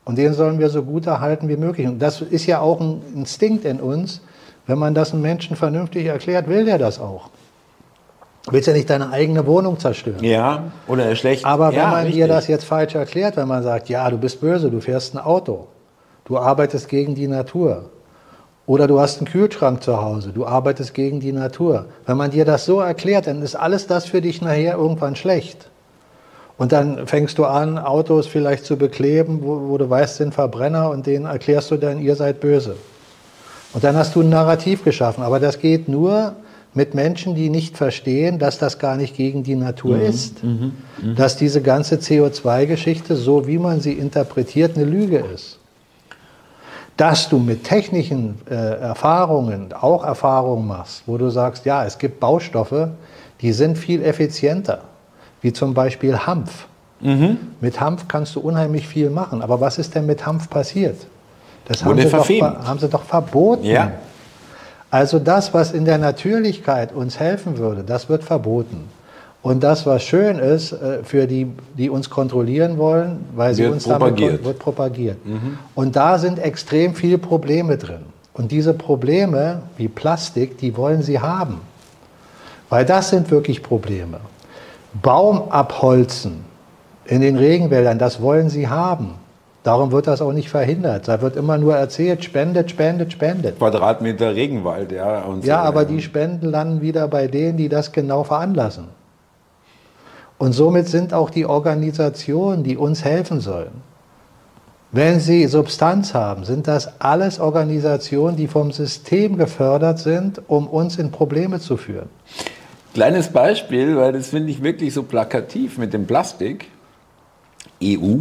[0.04, 1.86] Und den sollen wir so gut erhalten wie möglich.
[1.86, 4.20] Und das ist ja auch ein Instinkt in uns.
[4.66, 7.30] Wenn man das einem Menschen vernünftig erklärt, will der das auch.
[8.46, 10.22] Du willst ja nicht deine eigene Wohnung zerstören.
[10.22, 11.46] Ja, oder schlecht.
[11.46, 12.14] Aber wenn ja, man richtig.
[12.16, 15.18] dir das jetzt falsch erklärt, wenn man sagt, ja, du bist böse, du fährst ein
[15.18, 15.68] Auto,
[16.24, 17.90] du arbeitest gegen die Natur,
[18.66, 21.86] oder du hast einen Kühlschrank zu Hause, du arbeitest gegen die Natur.
[22.06, 25.68] Wenn man dir das so erklärt, dann ist alles das für dich nachher irgendwann schlecht.
[26.56, 30.88] Und dann fängst du an, Autos vielleicht zu bekleben, wo, wo du weißt, sind Verbrenner
[30.90, 32.76] und denen erklärst du dann, ihr seid böse.
[33.74, 35.24] Und dann hast du ein Narrativ geschaffen.
[35.24, 36.36] Aber das geht nur
[36.72, 40.02] mit Menschen, die nicht verstehen, dass das gar nicht gegen die Natur mhm.
[40.02, 40.44] ist.
[40.44, 40.72] Mhm.
[41.02, 41.16] Mhm.
[41.16, 45.58] Dass diese ganze CO2-Geschichte, so wie man sie interpretiert, eine Lüge ist
[46.96, 52.20] dass du mit technischen äh, Erfahrungen auch Erfahrungen machst, wo du sagst, ja, es gibt
[52.20, 52.88] Baustoffe,
[53.40, 54.80] die sind viel effizienter,
[55.40, 56.68] wie zum Beispiel Hanf.
[57.00, 57.38] Mhm.
[57.60, 59.42] Mit Hanf kannst du unheimlich viel machen.
[59.42, 61.06] Aber was ist denn mit Hanf passiert?
[61.66, 62.28] Das haben sie, doch,
[62.66, 63.64] haben sie, doch, verboten.
[63.64, 63.92] Ja.
[64.90, 68.88] Also das, was in der Natürlichkeit uns helfen würde, das wird verboten.
[69.44, 73.84] Und das, was schön ist äh, für die, die uns kontrollieren wollen, weil sie uns
[73.84, 74.30] propagiert.
[74.30, 75.26] damit wird propagiert.
[75.26, 75.58] Mhm.
[75.74, 78.06] Und da sind extrem viele Probleme drin.
[78.32, 81.60] Und diese Probleme wie Plastik, die wollen sie haben.
[82.70, 84.20] Weil das sind wirklich Probleme.
[85.02, 86.46] Baum abholzen
[87.04, 89.16] in den Regenwäldern, das wollen sie haben.
[89.62, 91.06] Darum wird das auch nicht verhindert.
[91.06, 93.58] Da wird immer nur erzählt, spendet, spendet, spendet.
[93.58, 95.22] Quadratmeter Regenwald, ja.
[95.42, 95.88] Ja, so, aber ja.
[95.88, 99.03] die Spenden landen wieder bei denen, die das genau veranlassen.
[100.44, 103.80] Und somit sind auch die Organisationen, die uns helfen sollen,
[104.92, 110.98] wenn sie Substanz haben, sind das alles Organisationen, die vom System gefördert sind, um uns
[110.98, 112.10] in Probleme zu führen.
[112.92, 116.66] Kleines Beispiel, weil das finde ich wirklich so plakativ mit dem Plastik.
[117.82, 118.16] EU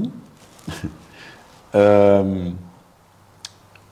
[1.74, 2.58] ähm,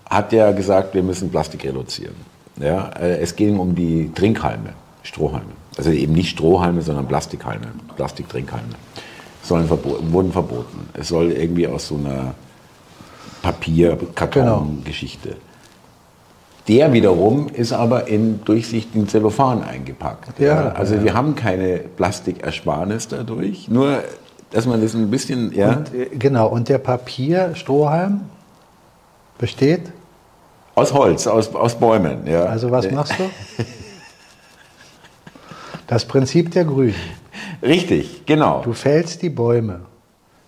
[0.10, 2.16] hat ja gesagt, wir müssen Plastik reduzieren.
[2.56, 4.70] Ja, äh, es ging um die Trinkhalme,
[5.04, 5.61] Strohhalme.
[5.78, 8.74] Also eben nicht Strohhalme, sondern Plastikhalme, Plastiktrinkhalme.
[9.44, 10.90] Sollen verboten, wurden verboten.
[10.94, 12.36] Es soll irgendwie aus so einer
[13.42, 15.30] Papier-Karton-Geschichte.
[15.30, 15.42] Genau.
[16.68, 20.40] Der wiederum ist aber in durchsichtigen Zellophan eingepackt.
[20.40, 20.72] Ja, ja.
[20.74, 24.04] Also wir haben keine Plastikersparnis dadurch, nur
[24.52, 25.54] dass man das ein bisschen.
[25.54, 25.78] Ja.
[25.78, 28.22] Und, äh, genau, und der Papierstrohhalm
[29.38, 29.92] besteht?
[30.76, 32.28] Aus Holz, aus, aus Bäumen.
[32.28, 32.46] Ja.
[32.46, 33.24] Also was machst du?
[35.92, 36.96] Das Prinzip der Grünen.
[37.62, 38.62] Richtig, genau.
[38.64, 39.82] Du fällst die Bäume,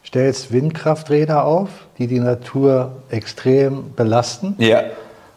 [0.06, 1.68] stellst Windkrafträder auf,
[1.98, 4.56] die die Natur extrem belasten.
[4.58, 4.84] Ja.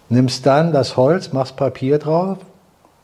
[0.09, 2.39] Nimmst dann das Holz, machst Papier drauf,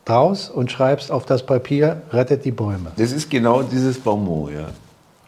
[0.05, 2.93] draus und schreibst auf das Papier, rettet die Bäume.
[2.97, 4.69] Das ist genau dieses Baumot, ja.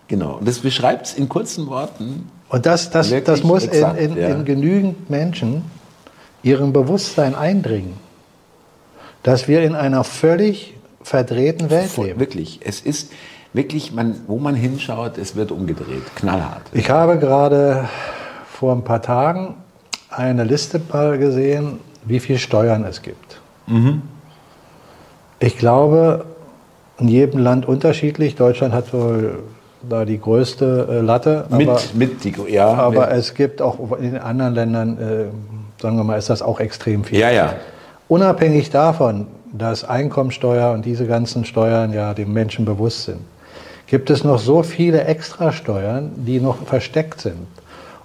[0.06, 0.34] Genau.
[0.34, 2.30] Und das beschreibt es in kurzen Worten.
[2.50, 4.28] Und das, das, das muss exakt, in, in, ja.
[4.28, 5.64] in genügend Menschen
[6.44, 7.94] ihrem Bewusstsein eindringen,
[9.24, 12.18] dass wir in einer völlig verdrehten Welt leben.
[12.18, 13.12] Wirklich, es ist
[13.52, 16.62] wirklich, man, wo man hinschaut, es wird umgedreht, knallhart.
[16.72, 17.88] Ich habe gerade
[18.52, 19.54] vor ein paar Tagen
[20.10, 23.40] eine Liste mal gesehen, wie viel Steuern es gibt.
[23.66, 24.02] Mhm.
[25.38, 26.24] Ich glaube,
[26.98, 28.34] in jedem Land unterschiedlich.
[28.36, 29.42] Deutschland hat wohl
[29.88, 31.46] da die größte äh, Latte.
[31.50, 32.72] Mit, aber, mit die, ja.
[32.74, 33.16] Aber mit.
[33.16, 37.18] es gibt auch in anderen Ländern, äh, sagen wir mal, ist das auch extrem viel.
[37.18, 37.54] Ja, ja.
[38.08, 39.26] Unabhängig davon,
[39.56, 43.20] dass Einkommensteuer und diese ganzen Steuern ja dem Menschen bewusst sind,
[43.86, 47.46] gibt es noch so viele Extrasteuern, die noch versteckt sind.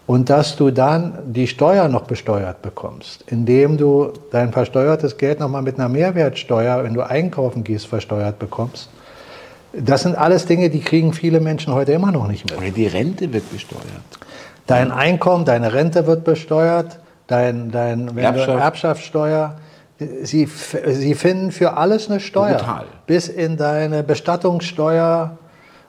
[0.06, 5.62] Und dass du dann die Steuer noch besteuert bekommst, indem du dein versteuertes Geld nochmal
[5.62, 8.90] mit einer Mehrwertsteuer, wenn du einkaufen gehst, versteuert bekommst.
[9.74, 12.58] Das sind alles Dinge, die kriegen viele Menschen heute immer noch nicht mehr.
[12.58, 13.84] Oder die Rente wird besteuert.
[14.66, 18.62] Dein Einkommen, deine Rente wird besteuert, dein, dein Erbschaft.
[18.62, 19.56] Erbschaftssteuer.
[20.00, 22.58] Sie, Sie finden für alles eine Steuer.
[22.58, 22.86] Brutal.
[23.06, 25.38] Bis in deine Bestattungssteuer.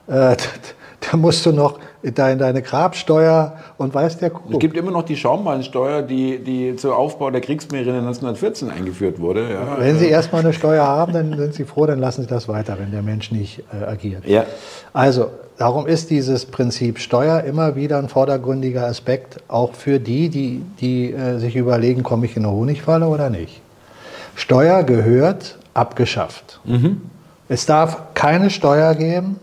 [0.07, 0.35] Äh,
[1.11, 4.53] da musst du noch deine, deine Grabsteuer und weiß der Kuckuck.
[4.53, 9.49] Es gibt immer noch die Schaumballensteuer, die, die zum Aufbau der Kriegsmeere 1914 eingeführt wurde.
[9.49, 9.79] Ja.
[9.79, 12.77] Wenn Sie erstmal eine Steuer haben, dann sind Sie froh, dann lassen Sie das weiter,
[12.79, 14.25] wenn der Mensch nicht äh, agiert.
[14.25, 14.45] Ja.
[14.93, 20.63] Also, darum ist dieses Prinzip Steuer immer wieder ein vordergründiger Aspekt, auch für die, die,
[20.81, 23.61] die äh, sich überlegen, komme ich in eine Honigfalle oder nicht.
[24.35, 26.59] Steuer gehört abgeschafft.
[26.63, 27.01] Mhm.
[27.49, 29.39] Es darf keine Steuer geben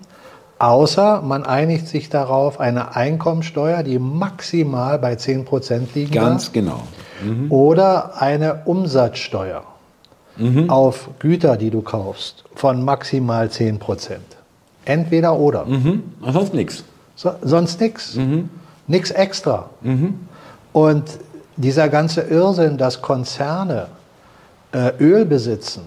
[0.58, 6.80] Außer man einigt sich darauf, eine Einkommensteuer, die maximal bei 10% liegen Ganz darf, genau.
[7.22, 7.50] Mhm.
[7.52, 9.62] Oder eine Umsatzsteuer
[10.36, 10.68] mhm.
[10.68, 14.16] auf Güter, die du kaufst, von maximal 10%.
[14.84, 15.64] Entweder oder.
[15.64, 16.02] Mhm.
[16.26, 16.82] Sonst nichts.
[17.14, 18.16] So, sonst nichts.
[18.16, 18.50] Mhm.
[18.88, 19.70] Nichts extra.
[19.82, 20.26] Mhm.
[20.72, 21.04] Und
[21.56, 23.86] dieser ganze Irrsinn, dass Konzerne
[24.72, 25.82] Öl besitzen,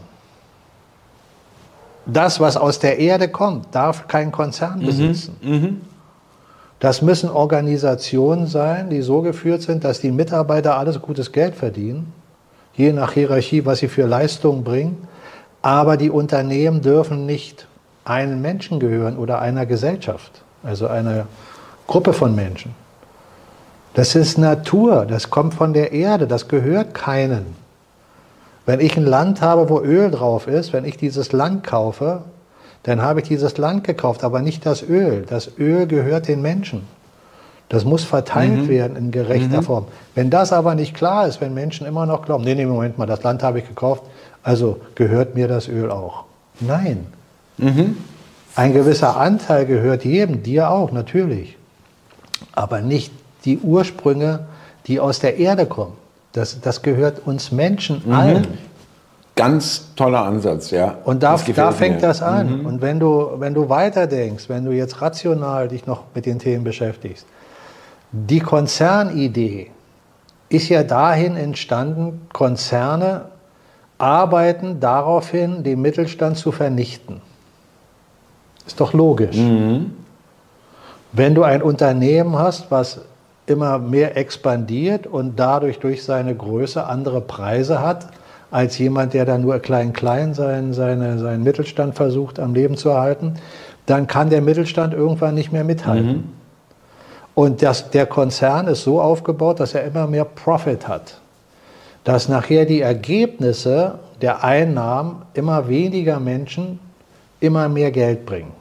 [2.05, 4.85] das, was aus der Erde kommt, darf kein Konzern mhm.
[4.85, 5.37] besitzen.
[5.41, 5.81] Mhm.
[6.79, 12.11] Das müssen Organisationen sein, die so geführt sind, dass die Mitarbeiter alles gutes Geld verdienen,
[12.73, 15.07] je nach Hierarchie, was sie für Leistungen bringen.
[15.61, 17.67] Aber die Unternehmen dürfen nicht
[18.03, 21.27] einem Menschen gehören oder einer Gesellschaft, also einer
[21.85, 22.73] Gruppe von Menschen.
[23.93, 27.55] Das ist Natur, das kommt von der Erde, das gehört keinen.
[28.65, 32.23] Wenn ich ein Land habe, wo Öl drauf ist, wenn ich dieses Land kaufe,
[32.83, 35.25] dann habe ich dieses Land gekauft, aber nicht das Öl.
[35.27, 36.83] Das Öl gehört den Menschen.
[37.69, 38.67] Das muss verteilt mhm.
[38.67, 39.65] werden in gerechter mhm.
[39.65, 39.85] Form.
[40.13, 43.05] Wenn das aber nicht klar ist, wenn Menschen immer noch glauben, nee, nee, Moment mal,
[43.05, 44.03] das Land habe ich gekauft,
[44.43, 46.25] also gehört mir das Öl auch.
[46.59, 47.05] Nein.
[47.57, 47.97] Mhm.
[48.55, 51.57] Ein gewisser Anteil gehört jedem, dir auch, natürlich.
[52.51, 53.13] Aber nicht
[53.45, 54.47] die Ursprünge,
[54.87, 55.93] die aus der Erde kommen.
[56.33, 58.13] Das, das gehört uns Menschen mhm.
[58.13, 58.47] allen.
[59.35, 60.97] Ganz toller Ansatz, ja.
[61.05, 62.01] Und da, da fängt mir.
[62.01, 62.59] das an.
[62.59, 62.65] Mhm.
[62.65, 66.63] Und wenn du, wenn du weiterdenkst, wenn du jetzt rational dich noch mit den Themen
[66.63, 67.25] beschäftigst,
[68.11, 69.71] die Konzernidee
[70.49, 73.25] ist ja dahin entstanden, Konzerne
[73.97, 77.21] arbeiten darauf hin, den Mittelstand zu vernichten.
[78.67, 79.37] Ist doch logisch.
[79.37, 79.93] Mhm.
[81.13, 83.01] Wenn du ein Unternehmen hast, was
[83.51, 88.07] immer mehr expandiert und dadurch durch seine Größe andere Preise hat,
[88.49, 93.35] als jemand, der da nur klein-klein seinen, seine, seinen Mittelstand versucht am Leben zu erhalten,
[93.85, 96.07] dann kann der Mittelstand irgendwann nicht mehr mithalten.
[96.07, 96.23] Mhm.
[97.33, 101.19] Und das, der Konzern ist so aufgebaut, dass er immer mehr Profit hat.
[102.03, 106.79] Dass nachher die Ergebnisse der Einnahmen immer weniger Menschen
[107.39, 108.51] immer mehr Geld bringen.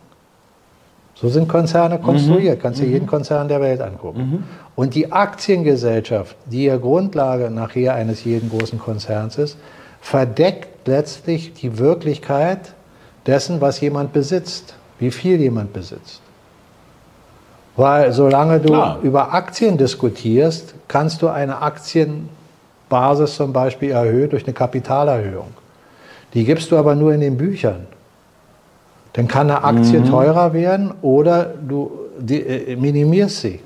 [1.14, 2.58] So sind Konzerne konstruiert.
[2.58, 2.62] Mhm.
[2.62, 2.92] Kannst du mhm.
[2.92, 4.20] jeden Konzern der Welt angucken.
[4.20, 4.44] Mhm.
[4.76, 9.58] Und die Aktiengesellschaft, die ja Grundlage nachher eines jeden großen Konzerns ist,
[10.00, 12.72] verdeckt letztlich die Wirklichkeit
[13.26, 16.22] dessen, was jemand besitzt, wie viel jemand besitzt.
[17.76, 18.98] Weil solange du Klar.
[19.02, 25.48] über Aktien diskutierst, kannst du eine Aktienbasis zum Beispiel erhöhen durch eine Kapitalerhöhung.
[26.34, 27.86] Die gibst du aber nur in den Büchern.
[29.12, 30.10] Dann kann eine Aktie mhm.
[30.10, 31.90] teurer werden oder du
[32.28, 33.60] äh, minimierst sie.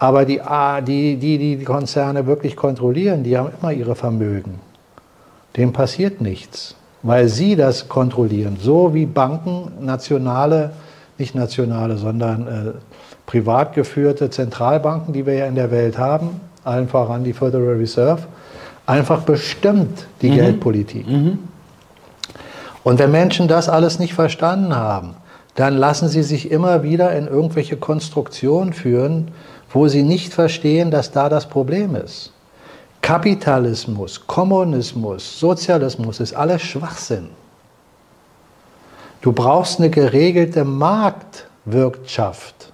[0.00, 0.40] Aber die,
[0.86, 4.58] die, die, die Konzerne wirklich kontrollieren, die haben immer ihre Vermögen.
[5.58, 8.56] Dem passiert nichts, weil sie das kontrollieren.
[8.58, 10.70] So wie Banken, nationale,
[11.18, 12.72] nicht nationale, sondern äh,
[13.26, 18.22] privat geführte Zentralbanken, die wir ja in der Welt haben, allen voran die Federal Reserve,
[18.86, 20.34] einfach bestimmt die mhm.
[20.36, 21.06] Geldpolitik.
[21.06, 21.38] Mhm.
[22.84, 25.14] Und wenn Menschen das alles nicht verstanden haben,
[25.56, 29.28] dann lassen sie sich immer wieder in irgendwelche Konstruktionen führen,
[29.72, 32.32] wo sie nicht verstehen, dass da das Problem ist.
[33.00, 37.28] Kapitalismus, Kommunismus, Sozialismus ist alles Schwachsinn.
[39.20, 42.72] Du brauchst eine geregelte Marktwirtschaft.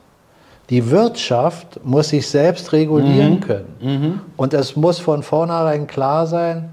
[0.70, 3.40] Die Wirtschaft muss sich selbst regulieren mhm.
[3.40, 3.74] können.
[3.80, 4.20] Mhm.
[4.36, 6.70] Und es muss von vornherein klar sein,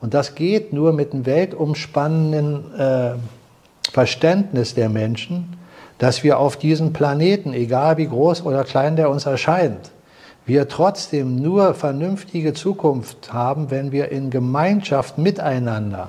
[0.00, 3.10] und das geht nur mit einem weltumspannenden äh,
[3.92, 5.59] Verständnis der Menschen,
[6.00, 9.92] dass wir auf diesem Planeten, egal wie groß oder klein der uns erscheint,
[10.46, 16.08] wir trotzdem nur vernünftige Zukunft haben, wenn wir in Gemeinschaft miteinander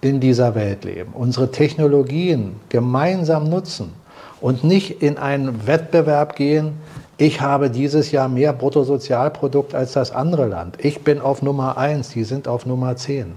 [0.00, 3.92] in dieser Welt leben, unsere Technologien gemeinsam nutzen
[4.40, 6.72] und nicht in einen Wettbewerb gehen,
[7.16, 10.78] ich habe dieses Jahr mehr Bruttosozialprodukt als das andere Land.
[10.82, 13.34] Ich bin auf Nummer eins, die sind auf Nummer zehn.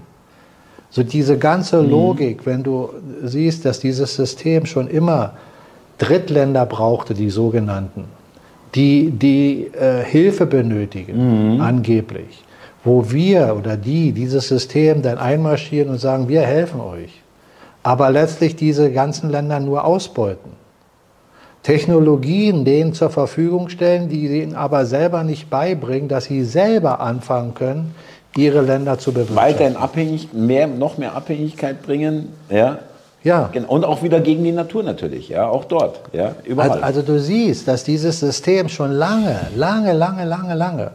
[0.94, 1.90] So diese ganze mhm.
[1.90, 2.90] Logik, wenn du
[3.24, 5.32] siehst, dass dieses System schon immer
[5.98, 8.04] Drittländer brauchte, die sogenannten,
[8.76, 11.60] die, die äh, Hilfe benötigen, mhm.
[11.60, 12.44] angeblich,
[12.84, 17.22] wo wir oder die dieses System dann einmarschieren und sagen, wir helfen euch,
[17.82, 20.52] aber letztlich diese ganzen Länder nur ausbeuten.
[21.64, 27.54] Technologien denen zur Verfügung stellen, die ihnen aber selber nicht beibringen, dass sie selber anfangen
[27.54, 27.94] können,
[28.36, 29.36] ihre Länder zu bewirtschaften.
[29.36, 32.78] Weiterhin abhängig, mehr, noch mehr Abhängigkeit bringen, ja.
[33.22, 33.50] Ja.
[33.68, 36.72] Und auch wieder gegen die Natur natürlich, ja, auch dort, ja, überall.
[36.72, 40.90] Also, also du siehst, dass dieses System schon lange, lange, lange, lange, lange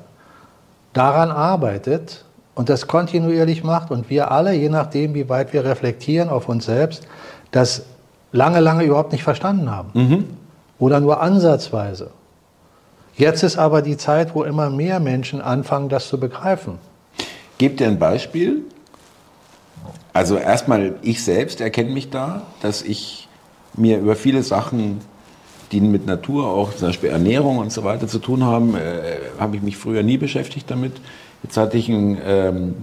[0.93, 2.23] daran arbeitet
[2.53, 6.65] und das kontinuierlich macht und wir alle, je nachdem, wie weit wir reflektieren auf uns
[6.65, 7.07] selbst,
[7.49, 7.83] dass
[8.31, 9.89] lange, lange überhaupt nicht verstanden haben.
[9.93, 10.25] Mhm.
[10.77, 12.11] Oder nur ansatzweise.
[13.15, 16.77] Jetzt ist aber die Zeit, wo immer mehr Menschen anfangen, das zu begreifen.
[17.59, 18.63] Gebt ihr ein Beispiel?
[20.13, 23.27] Also erstmal, ich selbst erkenne mich da, dass ich
[23.75, 25.01] mir über viele Sachen,
[25.73, 29.57] die mit Natur, auch zum Beispiel Ernährung und so weiter zu tun haben, äh, habe
[29.57, 30.93] ich mich früher nie beschäftigt damit.
[31.43, 32.75] Jetzt hatte ich ein ähm,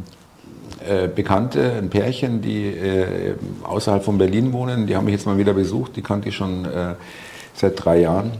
[0.86, 5.38] äh, Bekannte, ein Pärchen, die äh, außerhalb von Berlin wohnen, die haben mich jetzt mal
[5.38, 6.94] wieder besucht, die kannte ich schon äh,
[7.54, 8.32] seit drei Jahren.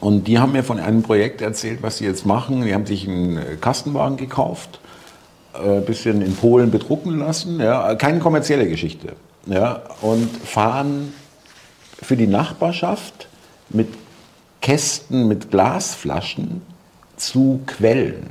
[0.00, 2.62] Und die haben mir von einem Projekt erzählt, was sie jetzt machen.
[2.64, 4.80] Die haben sich einen Kastenwagen gekauft,
[5.54, 9.14] ein äh, bisschen in Polen bedrucken lassen, ja, keine kommerzielle Geschichte.
[9.46, 11.12] Ja, und fahren
[12.00, 13.28] für die Nachbarschaft
[13.70, 13.88] mit
[14.60, 16.62] Kästen, mit Glasflaschen
[17.16, 18.30] zu Quellen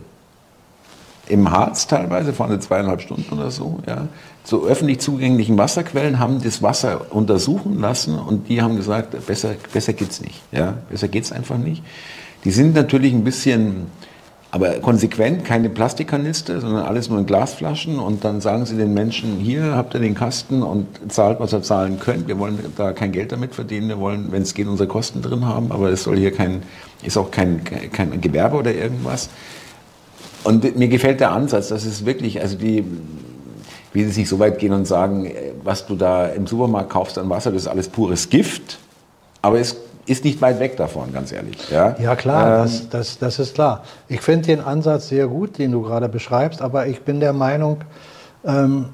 [1.28, 4.08] im Harz teilweise, fahren zweieinhalb Stunden oder so, ja,
[4.44, 9.94] zu öffentlich zugänglichen Wasserquellen, haben das Wasser untersuchen lassen und die haben gesagt, besser, besser
[9.94, 10.42] geht's nicht.
[10.52, 11.84] Ja, besser geht's einfach nicht.
[12.44, 13.88] Die sind natürlich ein bisschen,
[14.54, 19.38] aber konsequent, keine Plastikkanister, sondern alles nur in Glasflaschen und dann sagen sie den Menschen,
[19.38, 22.28] hier habt ihr den Kasten und zahlt, was ihr zahlen könnt.
[22.28, 25.46] Wir wollen da kein Geld damit verdienen, wir wollen, wenn es geht, unsere Kosten drin
[25.46, 26.64] haben, aber es soll hier kein,
[27.02, 29.30] ist auch kein, kein Gewerbe oder irgendwas.
[30.44, 32.84] Und mir gefällt der Ansatz, dass es wirklich, also die,
[33.94, 37.18] wie sie sich so weit gehen und sagen, äh, was du da im Supermarkt kaufst
[37.18, 38.80] an Wasser, das ist alles pures Gift.
[39.42, 41.58] Aber es ist nicht weit weg davon, ganz ehrlich.
[41.70, 43.84] Ja, ja klar, ähm, das, das, das ist klar.
[44.08, 47.82] Ich finde den Ansatz sehr gut, den du gerade beschreibst, aber ich bin der Meinung,
[48.46, 48.88] ähm,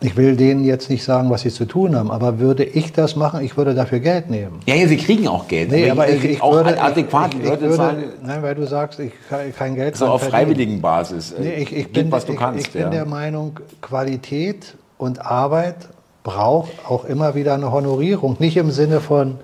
[0.00, 3.14] ich will denen jetzt nicht sagen, was sie zu tun haben, aber würde ich das
[3.16, 4.60] machen, ich würde dafür Geld nehmen.
[4.66, 5.70] Ja, ja sie kriegen auch Geld.
[5.70, 7.34] Nee, aber ich, ich, auch würde, adäquat.
[7.34, 11.34] Ich, ich, würde, nein, weil du sagst, ich kann kein Geld So auf freiwilligen Basis.
[11.38, 12.66] Nee, ich, ich bin, was du kannst.
[12.66, 12.82] Ich, ja.
[12.82, 15.76] bin der Meinung, Qualität und Arbeit
[16.24, 18.36] braucht auch immer wieder eine Honorierung.
[18.38, 19.38] Nicht im Sinne von,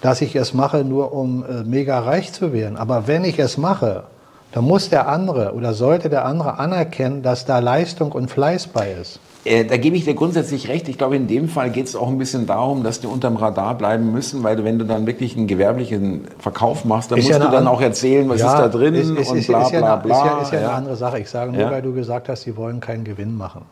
[0.00, 2.76] dass ich es mache, nur um äh, mega reich zu werden.
[2.76, 4.04] Aber wenn ich es mache,
[4.52, 8.92] dann muss der andere oder sollte der andere anerkennen, dass da Leistung und Fleiß bei
[8.92, 9.20] ist.
[9.44, 10.88] Äh, da gebe ich dir grundsätzlich recht.
[10.88, 13.76] Ich glaube, in dem Fall geht es auch ein bisschen darum, dass die unterm Radar
[13.76, 17.38] bleiben müssen, weil du, wenn du dann wirklich einen gewerblichen Verkauf machst, dann ist musst
[17.38, 19.96] ja du dann auch erzählen, was ja, ist da drin ist, ist, und bla bla
[19.96, 20.16] bla.
[20.16, 21.18] Ist ja, ist ja, eine andere Sache.
[21.20, 23.62] Ich sage nur, weil du gesagt hast, sie wollen keinen Gewinn machen.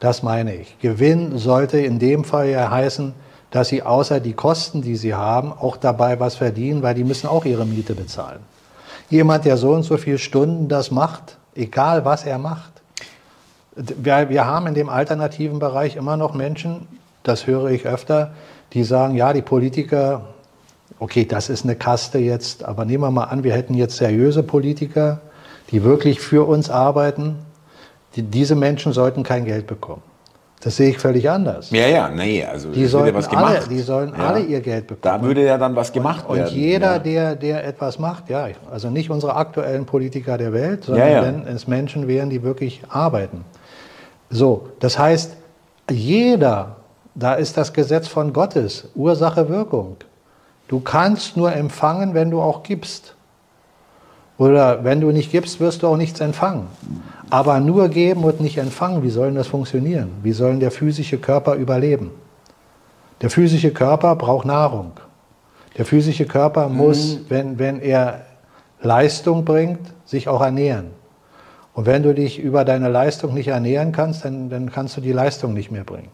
[0.00, 0.78] Das meine ich.
[0.80, 3.14] Gewinn sollte in dem Fall ja heißen,
[3.54, 7.28] dass sie außer die Kosten, die sie haben, auch dabei was verdienen, weil die müssen
[7.28, 8.40] auch ihre Miete bezahlen.
[9.10, 12.72] Jemand, der so und so viele Stunden das macht, egal was er macht,
[13.76, 16.88] wir, wir haben in dem alternativen Bereich immer noch Menschen,
[17.22, 18.32] das höre ich öfter,
[18.72, 20.22] die sagen, ja, die Politiker,
[20.98, 24.42] okay, das ist eine Kaste jetzt, aber nehmen wir mal an, wir hätten jetzt seriöse
[24.42, 25.20] Politiker,
[25.70, 27.36] die wirklich für uns arbeiten.
[28.16, 30.02] Die, diese Menschen sollten kein Geld bekommen.
[30.60, 31.70] Das sehe ich völlig anders.
[31.70, 33.56] Ja, ja, nee, also die sollten, was gemacht.
[33.56, 34.28] Alle, die sollen ja.
[34.28, 35.20] alle ihr Geld bekommen.
[35.20, 36.48] Da würde ja dann was gemacht und, werden.
[36.48, 36.98] Und jeder, ja.
[36.98, 41.46] der, der etwas macht, ja, also nicht unsere aktuellen Politiker der Welt, sondern ja, wenn
[41.46, 43.44] es Menschen wären, die wirklich arbeiten.
[44.30, 45.36] So, das heißt,
[45.90, 46.76] jeder,
[47.14, 49.96] da ist das Gesetz von Gottes, Ursache, Wirkung.
[50.68, 53.13] Du kannst nur empfangen, wenn du auch gibst.
[54.36, 56.66] Oder wenn du nicht gibst, wirst du auch nichts empfangen.
[57.30, 60.10] Aber nur geben und nicht empfangen, wie soll das funktionieren?
[60.22, 62.10] Wie soll der physische Körper überleben?
[63.20, 64.92] Der physische Körper braucht Nahrung.
[65.78, 67.24] Der physische Körper muss, mhm.
[67.28, 68.22] wenn, wenn er
[68.82, 70.88] Leistung bringt, sich auch ernähren.
[71.74, 75.12] Und wenn du dich über deine Leistung nicht ernähren kannst, dann, dann kannst du die
[75.12, 76.10] Leistung nicht mehr bringen.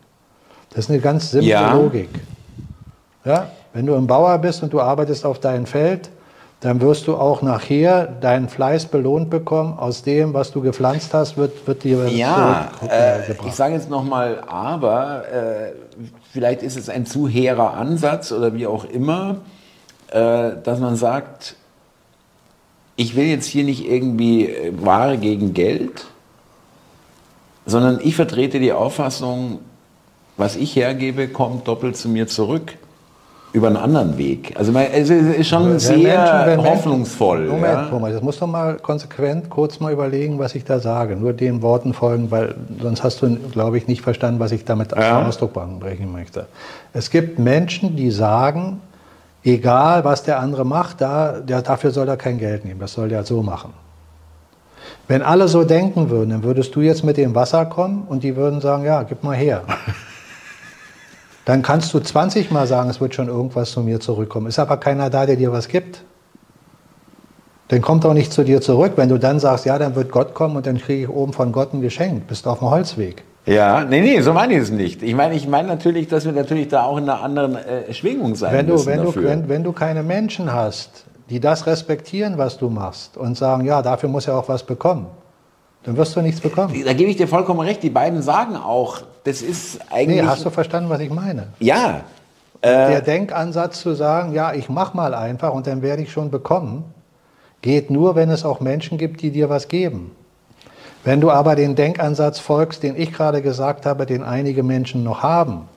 [0.70, 1.74] Das ist eine ganz simple ja.
[1.74, 2.08] Logik.
[3.24, 3.50] Ja?
[3.72, 6.10] Wenn du ein Bauer bist und du arbeitest auf deinem Feld,
[6.60, 9.78] dann wirst du auch nachher deinen Fleiß belohnt bekommen.
[9.78, 14.42] Aus dem, was du gepflanzt hast, wird, wird dir ja, äh, ich sage jetzt nochmal,
[14.46, 15.72] aber äh,
[16.32, 19.36] vielleicht ist es ein zu hehrer Ansatz oder wie auch immer,
[20.08, 21.56] äh, dass man sagt,
[22.96, 26.04] ich will jetzt hier nicht irgendwie äh, Ware gegen Geld,
[27.64, 29.60] sondern ich vertrete die Auffassung,
[30.36, 32.76] was ich hergebe, kommt doppelt zu mir zurück.
[33.52, 34.54] Über einen anderen Weg.
[34.56, 37.46] Also es ist schon wenn sehr Menschen, hoffnungsvoll.
[37.46, 37.88] Moment, ja?
[37.88, 41.16] Thomas, das musst du mal konsequent kurz mal überlegen, was ich da sage.
[41.16, 44.92] Nur den Worten folgen, weil sonst hast du, glaube ich, nicht verstanden, was ich damit
[44.96, 45.26] ja.
[45.26, 46.46] Ausdruck bringen möchte.
[46.92, 48.80] Es gibt Menschen, die sagen,
[49.42, 53.08] egal was der andere macht, da, der, dafür soll er kein Geld nehmen, das soll
[53.08, 53.72] der so machen.
[55.08, 58.36] Wenn alle so denken würden, dann würdest du jetzt mit dem Wasser kommen und die
[58.36, 59.62] würden sagen, ja, gib mal her.
[61.50, 64.46] Dann kannst du 20 Mal sagen, es wird schon irgendwas zu mir zurückkommen.
[64.46, 66.04] Ist aber keiner da, der dir was gibt.
[67.66, 68.92] Dann kommt auch nicht zu dir zurück.
[68.94, 71.50] Wenn du dann sagst, ja, dann wird Gott kommen und dann kriege ich oben von
[71.50, 73.24] Gott ein Geschenk, bist du auf dem Holzweg.
[73.46, 75.02] Ja, nee, nee, so meine ich es nicht.
[75.02, 78.36] Ich meine, ich meine natürlich, dass wir natürlich da auch in einer anderen äh, Schwingung
[78.36, 79.22] sein wenn du, müssen wenn dafür.
[79.22, 83.64] Du, wenn, wenn du keine Menschen hast, die das respektieren, was du machst und sagen,
[83.64, 85.06] ja, dafür muss er auch was bekommen,
[85.82, 86.80] dann wirst du nichts bekommen.
[86.84, 87.82] Da gebe ich dir vollkommen recht.
[87.82, 90.22] Die beiden sagen auch, das ist eigentlich.
[90.22, 91.48] Nee, hast du verstanden, was ich meine?
[91.58, 92.02] Ja.
[92.62, 96.30] Äh, Der Denkansatz zu sagen, ja, ich mach mal einfach und dann werde ich schon
[96.30, 96.84] bekommen,
[97.62, 100.14] geht nur, wenn es auch Menschen gibt, die dir was geben.
[101.02, 105.22] Wenn du aber den Denkansatz folgst, den ich gerade gesagt habe, den einige Menschen noch
[105.22, 105.68] haben,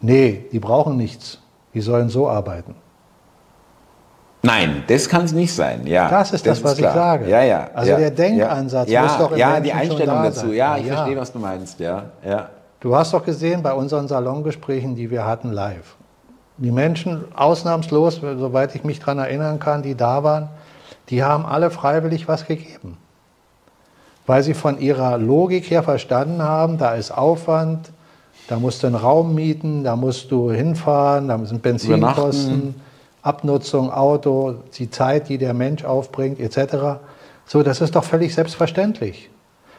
[0.00, 1.38] nee, die brauchen nichts,
[1.74, 2.74] die sollen so arbeiten.
[4.42, 5.86] Nein, das kann es nicht sein.
[5.86, 7.28] Ja, das ist das, das was ist ich sage.
[7.28, 7.68] Ja, ja.
[7.74, 10.52] Also ja, der Denkansatz ja, muss doch im Ja, Menschen die Einstellung dazu.
[10.52, 11.80] Ja, ich verstehe, was du meinst.
[11.80, 12.48] Ja, ja.
[12.86, 15.96] Du hast doch gesehen bei unseren Salongesprächen, die wir hatten live.
[16.56, 20.50] Die Menschen, ausnahmslos, soweit ich mich daran erinnern kann, die da waren,
[21.08, 22.96] die haben alle freiwillig was gegeben.
[24.24, 27.90] Weil sie von ihrer Logik her verstanden haben, da ist Aufwand,
[28.46, 32.76] da musst du einen Raum mieten, da musst du hinfahren, da sind Benzinkosten,
[33.20, 37.00] Abnutzung, Auto, die Zeit, die der Mensch aufbringt, etc.
[37.46, 39.28] So, das ist doch völlig selbstverständlich.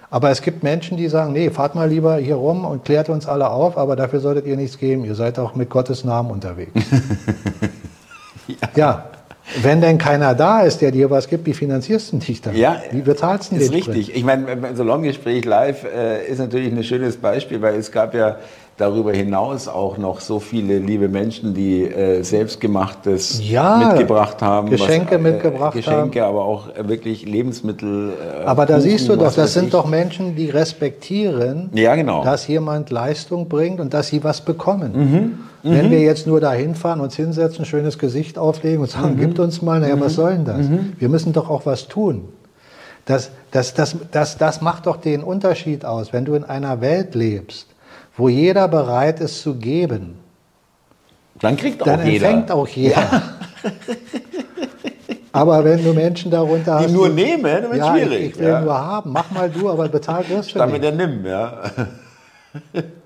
[0.09, 3.27] Aber es gibt Menschen, die sagen, nee, fahrt mal lieber hier rum und klärt uns
[3.27, 5.03] alle auf, aber dafür solltet ihr nichts geben.
[5.03, 6.71] Ihr seid auch mit Gottes Namen unterwegs.
[8.47, 8.55] ja.
[8.75, 9.09] ja.
[9.61, 12.55] Wenn denn keiner da ist, der dir was gibt, wie finanzierst du dich dann?
[12.55, 14.07] Ja, wie bezahlst du ist richtig.
[14.07, 14.17] Sprint?
[14.17, 18.37] Ich meine, ein Salongespräch live äh, ist natürlich ein schönes Beispiel, weil es gab ja
[18.77, 24.69] darüber hinaus auch noch so viele liebe Menschen, die äh, selbstgemachtes ja, mitgebracht haben.
[24.69, 26.29] Geschenke was, äh, mitgebracht Geschenke, haben.
[26.29, 28.13] aber auch wirklich Lebensmittel.
[28.13, 29.71] Äh, aber da Kuchen, siehst du doch, das sind ich.
[29.71, 32.23] doch Menschen, die respektieren, ja, genau.
[32.23, 34.91] dass jemand Leistung bringt und dass sie was bekommen.
[34.93, 35.39] Mhm.
[35.63, 35.91] Wenn mhm.
[35.91, 39.19] wir jetzt nur da hinfahren, uns hinsetzen, schönes Gesicht auflegen und sagen, mhm.
[39.19, 40.15] gibt uns mal, naja, was mhm.
[40.15, 40.67] soll denn das?
[40.67, 40.93] Mhm.
[40.99, 42.29] Wir müssen doch auch was tun.
[43.05, 47.15] Das, das, das, das, das macht doch den Unterschied aus, wenn du in einer Welt
[47.15, 47.67] lebst,
[48.17, 50.19] wo jeder bereit ist zu geben.
[51.39, 52.27] Dann kriegt auch dann jeder.
[52.27, 52.95] Dann empfängt auch jeder.
[52.95, 53.21] Ja.
[55.31, 56.89] aber wenn du Menschen darunter hast.
[56.89, 58.21] Die nur nehmen, dann wird ja, schwierig.
[58.21, 58.61] Ich, ich will ja.
[58.61, 59.11] nur haben.
[59.11, 61.61] Mach mal du, aber bezahlt wirst du Damit er nimmt, ja.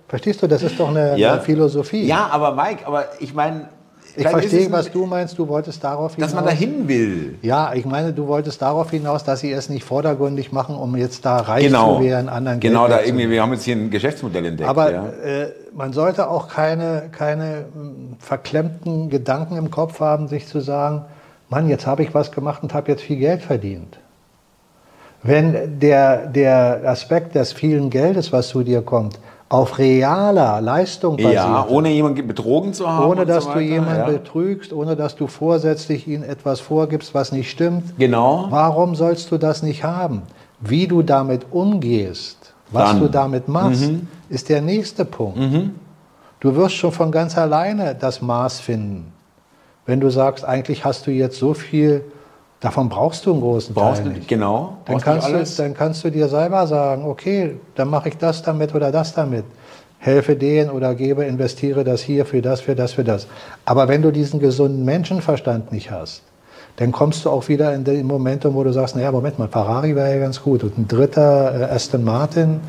[0.08, 1.34] Verstehst du, das ist doch eine, ja.
[1.34, 2.06] eine Philosophie.
[2.06, 3.68] Ja, aber Mike, aber ich meine,
[4.16, 5.38] ich verstehe, was du meinst.
[5.38, 6.32] Du wolltest darauf hinaus.
[6.32, 7.38] Dass man dahin will.
[7.42, 11.26] Ja, ich meine, du wolltest darauf hinaus, dass sie es nicht vordergründig machen, um jetzt
[11.26, 11.98] da reich genau.
[11.98, 14.70] zu werden, anderen Genau, da irgendwie, wir haben jetzt hier ein Geschäftsmodell entdeckt.
[14.70, 15.08] Aber ja.
[15.08, 21.06] äh, man sollte auch keine, keine hm, verklemmten Gedanken im Kopf haben, sich zu sagen,
[21.50, 24.00] Mann, jetzt habe ich was gemacht und habe jetzt viel Geld verdient.
[25.24, 29.20] Wenn der, der Aspekt des vielen Geldes, was zu dir kommt,
[29.52, 31.34] auf realer Leistung basiert.
[31.34, 33.06] Ja, ohne jemanden betrogen zu haben.
[33.06, 34.06] Ohne dass so du jemanden ja.
[34.06, 37.98] betrügst, ohne dass du vorsätzlich ihnen etwas vorgibst, was nicht stimmt.
[37.98, 38.48] Genau.
[38.50, 40.22] Warum sollst du das nicht haben?
[40.62, 43.00] Wie du damit umgehst, was Dann.
[43.02, 44.08] du damit machst, mhm.
[44.30, 45.38] ist der nächste Punkt.
[45.38, 45.76] Mhm.
[46.40, 49.12] Du wirst schon von ganz alleine das Maß finden.
[49.86, 52.06] Wenn du sagst, eigentlich hast du jetzt so viel
[52.62, 54.28] Davon brauchst du einen großen brauchst Teil nicht.
[54.28, 54.78] Genau.
[54.86, 58.76] Dann kannst, du, dann kannst du dir selber sagen, okay, dann mache ich das damit
[58.76, 59.46] oder das damit.
[59.98, 63.28] Helfe denen oder gebe, investiere das hier für das, für das, für das.
[63.66, 66.22] Aber wenn du diesen gesunden Menschenverstand nicht hast,
[66.76, 69.96] dann kommst du auch wieder in den Momentum, wo du sagst, naja, Moment mal, Ferrari
[69.96, 72.62] wäre ja ganz gut und ein dritter äh, Aston Martin.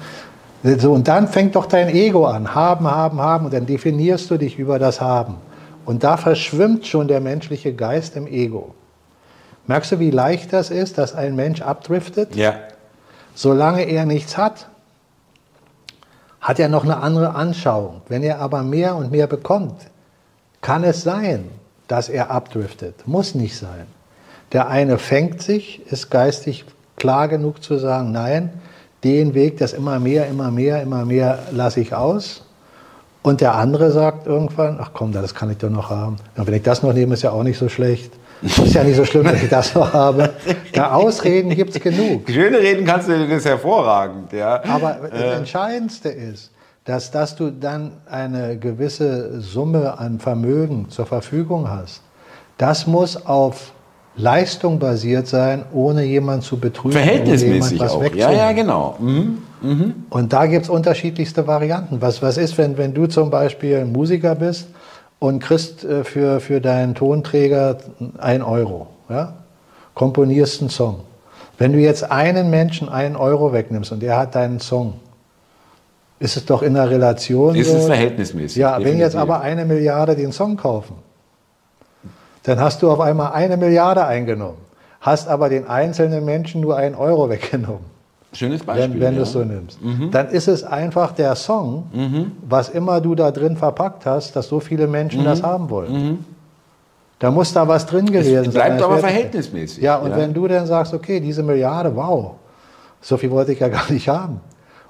[0.63, 4.39] So, und dann fängt doch dein Ego an, haben, haben, haben, und dann definierst du
[4.39, 5.37] dich über das Haben.
[5.85, 8.75] Und da verschwimmt schon der menschliche Geist im Ego.
[9.67, 12.35] Merkst du, wie leicht das ist, dass ein Mensch abdriftet?
[12.35, 12.55] Ja.
[13.35, 14.69] Solange er nichts hat,
[16.41, 18.03] hat er noch eine andere Anschauung.
[18.09, 19.77] Wenn er aber mehr und mehr bekommt,
[20.61, 21.49] kann es sein,
[21.89, 23.07] dass er abdriftet.
[23.07, 23.87] Muss nicht sein.
[24.53, 26.65] Der eine fängt sich, ist geistig
[26.97, 28.51] klar genug zu sagen, nein,
[29.05, 32.45] den Weg, das immer mehr, immer mehr, immer mehr lasse ich aus.
[33.23, 36.17] Und der andere sagt irgendwann, ach komm, das kann ich doch noch haben.
[36.37, 38.13] Und wenn ich das noch nehme, ist ja auch nicht so schlecht.
[38.43, 40.31] Ist ja nicht so schlimm, wenn ich das noch habe.
[40.75, 42.29] Ja, Ausreden gibt es genug.
[42.29, 44.33] Schöne Reden kannst du, das ist hervorragend.
[44.33, 44.63] Ja.
[44.65, 45.35] Aber das äh.
[45.35, 46.51] Entscheidendste ist,
[46.85, 52.03] dass, dass du dann eine gewisse Summe an Vermögen zur Verfügung hast.
[52.59, 53.73] Das muss auf
[54.17, 56.93] Leistung basiert sein, ohne jemanden zu betrügen.
[56.93, 58.15] Verhältnismäßig was auch.
[58.15, 58.97] Ja, ja, genau.
[58.99, 59.39] Mhm.
[59.63, 59.95] Mhm.
[60.11, 62.03] Und da gibt es unterschiedlichste Varianten.
[62.03, 64.67] Was, was ist, wenn, wenn du zum Beispiel Musiker bist
[65.23, 67.79] und kriegst äh, für, für deinen Tonträger
[68.19, 68.89] ein Euro.
[69.09, 69.35] Ja?
[69.95, 71.05] Komponierst einen Song.
[71.59, 74.95] Wenn du jetzt einen Menschen einen Euro wegnimmst und der hat deinen Song,
[76.19, 77.55] ist es doch in der Relation.
[77.55, 78.57] Ist so, es verhältnismäßig.
[78.57, 78.93] Ja, definitiv.
[78.93, 80.97] wenn jetzt aber eine Milliarde den Song kaufen,
[82.43, 84.59] dann hast du auf einmal eine Milliarde eingenommen,
[85.01, 87.92] hast aber den einzelnen Menschen nur einen Euro weggenommen.
[88.33, 88.95] Schönes Beispiel.
[88.95, 89.19] Wenn, wenn ja.
[89.19, 89.83] du es so nimmst.
[89.83, 90.11] Mhm.
[90.11, 92.33] Dann ist es einfach der Song, mhm.
[92.49, 95.25] was immer du da drin verpackt hast, dass so viele Menschen mhm.
[95.27, 95.93] das haben wollen.
[95.93, 96.19] Mhm.
[97.19, 98.45] Da muss da was drin gewesen sein.
[98.47, 98.83] Es bleibt sein.
[98.83, 99.83] aber verhältnismäßig.
[99.83, 100.17] Ja, und ja.
[100.17, 102.33] wenn du dann sagst, okay, diese Milliarde, wow,
[103.01, 104.41] so viel wollte ich ja gar nicht haben.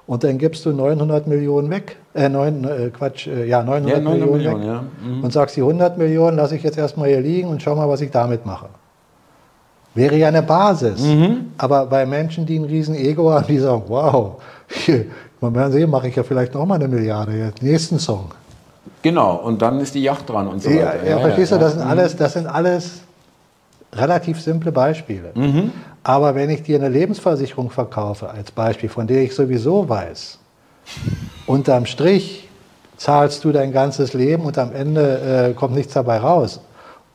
[0.07, 3.99] Und dann gibst du 900 Millionen weg, äh, neun, äh, Quatsch, äh, ja, 900, ja,
[3.99, 4.67] 900 Millionen, Millionen weg.
[4.67, 4.83] Ja.
[5.07, 5.23] Mhm.
[5.23, 8.01] Und sagst, die 100 Millionen lasse ich jetzt erstmal hier liegen und schau mal, was
[8.01, 8.67] ich damit mache.
[9.95, 11.01] Wäre ja eine Basis.
[11.01, 11.51] Mhm.
[11.57, 14.41] Aber bei Menschen, die ein riesen Ego haben, die sagen, wow,
[15.41, 18.31] man werden sehen, mache ich ja vielleicht noch mal eine Milliarde, jetzt nächsten Song.
[19.01, 21.03] Genau, und dann ist die Yacht dran und so ja, weiter.
[21.03, 23.01] Ja, ja verstehst ja, du, das sind, alles, das sind alles
[23.93, 25.31] relativ simple Beispiele.
[25.35, 25.71] Mhm.
[26.03, 30.39] Aber wenn ich dir eine Lebensversicherung verkaufe, als Beispiel, von der ich sowieso weiß,
[31.45, 32.49] unterm Strich
[32.97, 36.61] zahlst du dein ganzes Leben und am Ende äh, kommt nichts dabei raus.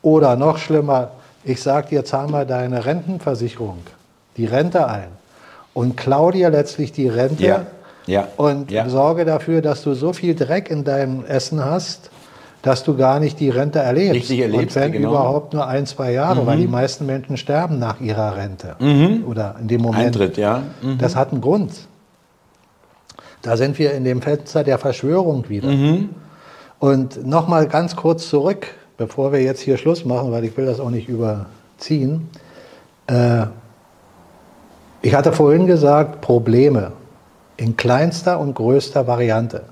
[0.01, 1.11] Oder noch schlimmer,
[1.43, 3.79] ich sage dir, zahl mal deine Rentenversicherung,
[4.37, 5.09] die Rente ein
[5.73, 7.65] und klau dir letztlich die Rente ja.
[8.05, 8.27] Ja.
[8.37, 8.89] und ja.
[8.89, 12.09] sorge dafür, dass du so viel Dreck in deinem Essen hast,
[12.61, 14.15] dass du gar nicht die Rente erlebst.
[14.15, 15.11] Richtig erlebst, Und wenn genau.
[15.11, 16.45] überhaupt nur ein, zwei Jahre, mhm.
[16.45, 19.23] weil die meisten Menschen sterben nach ihrer Rente mhm.
[19.27, 20.07] oder in dem Moment.
[20.07, 20.63] Eintritt, ja.
[20.81, 20.97] Mhm.
[20.97, 21.71] Das hat einen Grund.
[23.41, 25.69] Da sind wir in dem Fenster der Verschwörung wieder.
[25.69, 26.09] Mhm.
[26.79, 28.67] Und nochmal ganz kurz zurück,
[28.99, 32.29] bevor wir jetzt hier Schluss machen, weil ich will das auch nicht überziehen.
[33.07, 33.45] Äh,
[35.01, 36.91] ich hatte vorhin gesagt, Probleme
[37.55, 39.63] in kleinster und größter Variante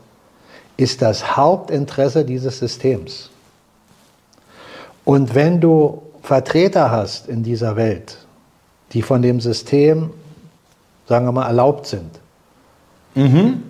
[0.78, 3.30] ist das Hauptinteresse dieses Systems.
[5.04, 8.18] Und wenn du Vertreter hast in dieser Welt,
[8.94, 10.12] die von dem System,
[11.06, 12.20] sagen wir mal, erlaubt sind,
[13.14, 13.64] mhm.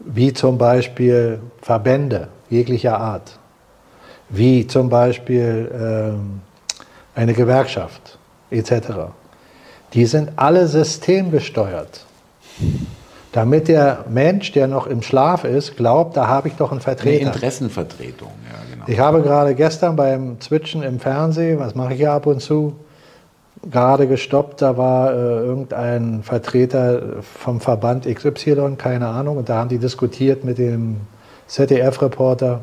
[0.00, 3.38] wie zum Beispiel Verbände jeglicher Art,
[4.28, 6.40] wie zum Beispiel ähm,
[7.14, 8.18] eine Gewerkschaft
[8.50, 8.72] etc.,
[9.92, 12.04] die sind alle systemgesteuert
[13.34, 17.20] damit der Mensch, der noch im Schlaf ist, glaubt, da habe ich doch einen Vertreter.
[17.20, 18.84] Eine Interessenvertretung, ja, genau.
[18.86, 22.76] Ich habe gerade gestern beim Zwitschen im Fernsehen, was mache ich ja ab und zu,
[23.68, 29.68] gerade gestoppt, da war äh, irgendein Vertreter vom Verband XY, keine Ahnung, und da haben
[29.68, 30.98] die diskutiert mit dem
[31.48, 32.60] ZDF-Reporter,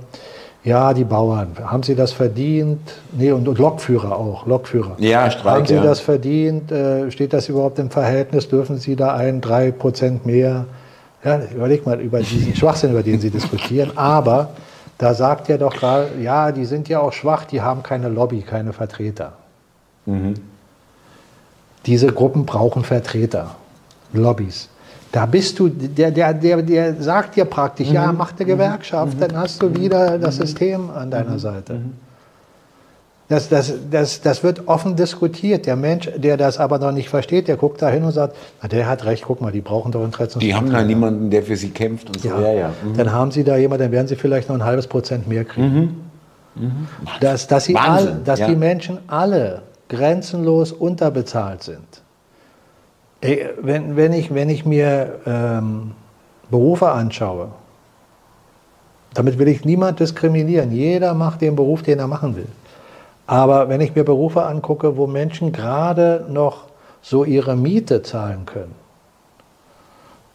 [0.63, 2.81] ja, die Bauern, haben sie das verdient?
[3.11, 4.95] Nee, und, und Lokführer auch, Lokführer.
[4.99, 5.83] Ja, Streik, Haben sie ja.
[5.83, 6.71] das verdient?
[6.71, 8.47] Äh, steht das überhaupt im Verhältnis?
[8.47, 10.65] Dürfen sie da ein, drei Prozent mehr?
[11.23, 13.97] Ja, überleg mal über diesen Schwachsinn, über den sie diskutieren.
[13.97, 14.49] Aber
[14.99, 18.41] da sagt er doch gerade, ja, die sind ja auch schwach, die haben keine Lobby,
[18.41, 19.33] keine Vertreter.
[20.05, 20.35] Mhm.
[21.87, 23.55] Diese Gruppen brauchen Vertreter,
[24.13, 24.69] Lobbys.
[25.11, 27.95] Da bist du, der, der, der, der sagt dir praktisch, mhm.
[27.95, 29.19] ja, mach eine Gewerkschaft, mhm.
[29.19, 30.41] dann hast du wieder das mhm.
[30.41, 31.39] System an deiner mhm.
[31.39, 31.73] Seite.
[31.73, 31.93] Mhm.
[33.27, 35.65] Das, das, das, das wird offen diskutiert.
[35.65, 38.67] Der Mensch, der das aber noch nicht versteht, der guckt da hin und sagt, na,
[38.67, 40.39] der hat recht, guck mal, die brauchen doch Interessen.
[40.39, 42.27] Die haben da niemanden, der für sie kämpft und so.
[42.27, 42.51] Ja, ja.
[42.51, 42.73] ja.
[42.83, 42.97] Mhm.
[42.97, 46.11] Dann haben sie da jemanden, dann werden sie vielleicht noch ein halbes Prozent mehr kriegen.
[47.21, 48.47] Dass, dass, sie all, dass ja.
[48.47, 52.00] die Menschen alle grenzenlos unterbezahlt sind.
[53.21, 55.91] Wenn, wenn, ich, wenn ich mir ähm,
[56.49, 57.49] Berufe anschaue,
[59.13, 60.71] damit will ich niemand diskriminieren.
[60.71, 62.47] Jeder macht den Beruf, den er machen will.
[63.27, 66.65] Aber wenn ich mir Berufe angucke, wo Menschen gerade noch
[67.01, 68.75] so ihre Miete zahlen können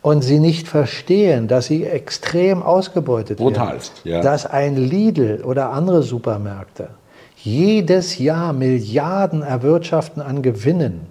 [0.02, 4.22] und sie nicht verstehen, dass sie extrem ausgebeutet Brutalst, werden, ja.
[4.22, 6.88] dass ein Lidl oder andere Supermärkte
[7.36, 11.06] jedes Jahr Milliarden erwirtschaften an Gewinnen,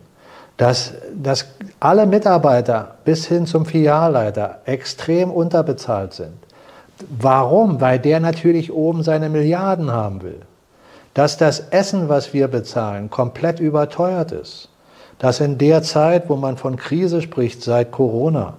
[0.58, 1.48] dass, dass
[1.80, 6.34] alle Mitarbeiter bis hin zum Filialleiter extrem unterbezahlt sind.
[7.10, 7.82] Warum?
[7.82, 10.42] Weil der natürlich oben seine Milliarden haben will.
[11.14, 14.70] Dass das Essen, was wir bezahlen, komplett überteuert ist.
[15.20, 18.54] Dass in der Zeit, wo man von Krise spricht, seit Corona,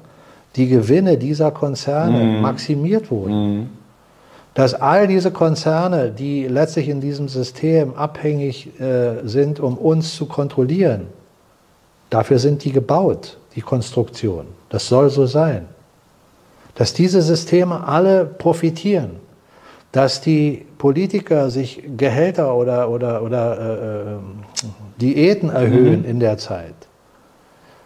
[0.56, 2.40] die Gewinne dieser Konzerne mhm.
[2.40, 3.56] maximiert wurden.
[3.56, 3.68] Mhm.
[4.54, 10.24] Dass all diese Konzerne, die letztlich in diesem System abhängig äh, sind, um uns zu
[10.24, 11.08] kontrollieren,
[12.10, 14.46] Dafür sind die gebaut, die Konstruktion.
[14.68, 15.66] Das soll so sein.
[16.74, 19.16] Dass diese Systeme alle profitieren,
[19.92, 24.16] dass die Politiker sich Gehälter oder, oder, oder äh, äh
[25.00, 26.08] Diäten erhöhen mhm.
[26.08, 26.74] in der Zeit,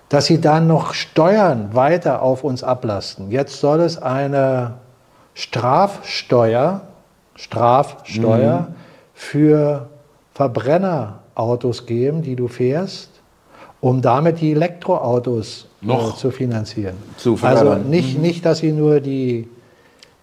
[0.08, 3.30] dass sie dann noch Steuern weiter auf uns ablasten.
[3.30, 4.74] Jetzt soll es eine
[5.34, 6.82] Strafsteuer,
[7.34, 8.74] Strafsteuer mhm.
[9.14, 9.88] für
[10.34, 13.09] Verbrennerautos geben, die du fährst,
[13.80, 16.96] um damit die Elektroautos äh, zu finanzieren.
[17.16, 18.22] Zu also nicht, mhm.
[18.22, 19.48] nicht, dass sie nur die,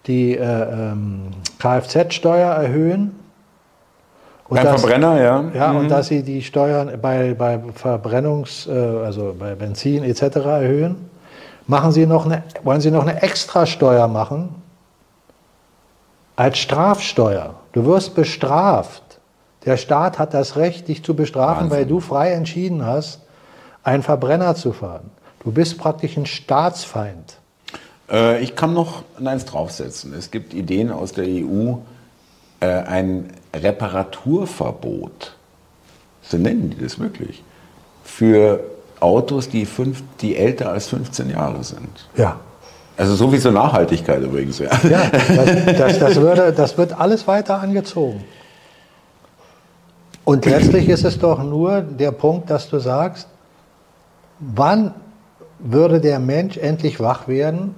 [0.06, 3.18] die äh, ähm, Kfz-Steuer erhöhen.
[4.48, 5.44] Beim dass, Verbrenner, ja.
[5.54, 5.78] Ja, mhm.
[5.80, 10.36] und dass sie die Steuern bei, bei Verbrennungs-, äh, also bei Benzin etc.
[10.36, 11.10] erhöhen.
[11.66, 14.54] Machen Sie noch eine, wollen Sie noch eine Extrasteuer machen?
[16.34, 17.56] Als Strafsteuer.
[17.72, 19.02] Du wirst bestraft.
[19.66, 21.76] Der Staat hat das Recht, dich zu bestrafen, Wahnsinn.
[21.76, 23.20] weil du frei entschieden hast,
[23.88, 25.10] einen Verbrenner zu fahren.
[25.42, 27.38] Du bist praktisch ein Staatsfeind.
[28.10, 30.12] Äh, ich kann noch eins draufsetzen.
[30.14, 31.74] Es gibt Ideen aus der EU,
[32.60, 35.34] äh, ein Reparaturverbot.
[36.22, 37.42] So nennen die das wirklich.
[38.04, 38.60] Für
[39.00, 42.08] Autos, die, fünf, die älter als 15 Jahre sind.
[42.16, 42.40] Ja.
[42.96, 44.58] Also so wie so Nachhaltigkeit übrigens.
[44.58, 48.24] Ja, ja das, das, das, würde, das wird alles weiter angezogen.
[50.24, 53.28] Und letztlich ist es doch nur der Punkt, dass du sagst,
[54.40, 54.94] wann
[55.58, 57.74] würde der Mensch endlich wach werden,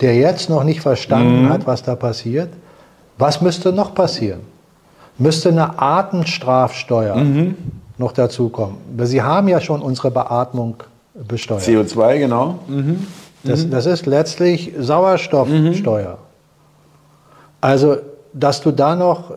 [0.00, 1.48] der jetzt noch nicht verstanden mhm.
[1.50, 2.50] hat, was da passiert?
[3.18, 4.40] Was müsste noch passieren?
[5.18, 7.54] Müsste eine Artenstrafsteuer mhm.
[7.98, 8.78] noch dazukommen?
[9.02, 10.76] Sie haben ja schon unsere Beatmung
[11.14, 11.62] besteuert.
[11.62, 12.58] CO2, genau.
[12.66, 13.06] Mhm.
[13.44, 16.18] Das, das, ist letztlich Sauerstoffsteuer.
[17.60, 17.96] Also,
[18.32, 19.34] dass du da noch äh,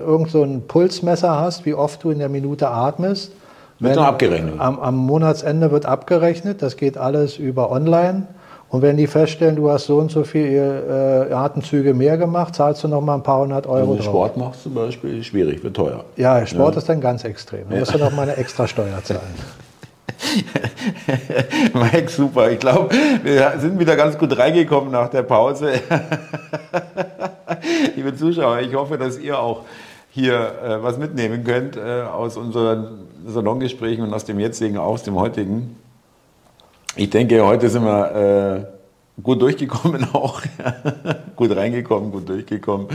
[0.00, 3.32] irgend so ein Pulsmesser hast, wie oft du in der Minute atmest.
[3.78, 4.54] Wird noch abgerechnet.
[4.58, 6.62] Am, am Monatsende wird abgerechnet.
[6.62, 8.26] Das geht alles über online.
[8.68, 12.82] Und wenn die feststellen, du hast so und so viele äh, Atemzüge mehr gemacht, zahlst
[12.82, 15.76] du noch mal ein paar hundert Euro Wenn du Sport machst zum Beispiel, schwierig, wird
[15.76, 16.04] teuer.
[16.16, 16.78] Ja, Sport ja.
[16.78, 17.68] ist dann ganz extrem.
[17.70, 19.20] Da musst du noch mal eine Extrasteuer zahlen.
[21.74, 22.50] Mike, super.
[22.50, 25.74] Ich glaube, wir sind wieder ganz gut reingekommen nach der Pause.
[27.96, 29.62] Liebe Zuschauer, ich hoffe, dass ihr auch
[30.16, 35.14] hier äh, was mitnehmen könnt äh, aus unseren Salongesprächen und aus dem jetzigen, aus dem
[35.14, 35.76] heutigen.
[36.96, 38.64] Ich denke, heute sind wir
[39.18, 40.40] äh, gut durchgekommen auch.
[41.36, 42.86] gut reingekommen, gut durchgekommen.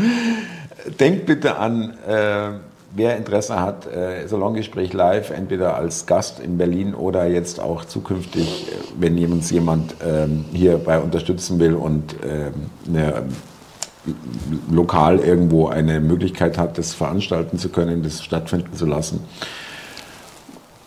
[0.99, 2.53] Denkt bitte an, äh,
[2.95, 8.67] wer Interesse hat, äh, Salongespräch live, entweder als Gast in Berlin oder jetzt auch zukünftig,
[8.67, 12.53] äh, wenn jemand, jemand ähm, hierbei unterstützen will und ähm,
[12.87, 13.25] eine,
[14.69, 19.23] lokal irgendwo eine Möglichkeit hat, das veranstalten zu können, das stattfinden zu lassen.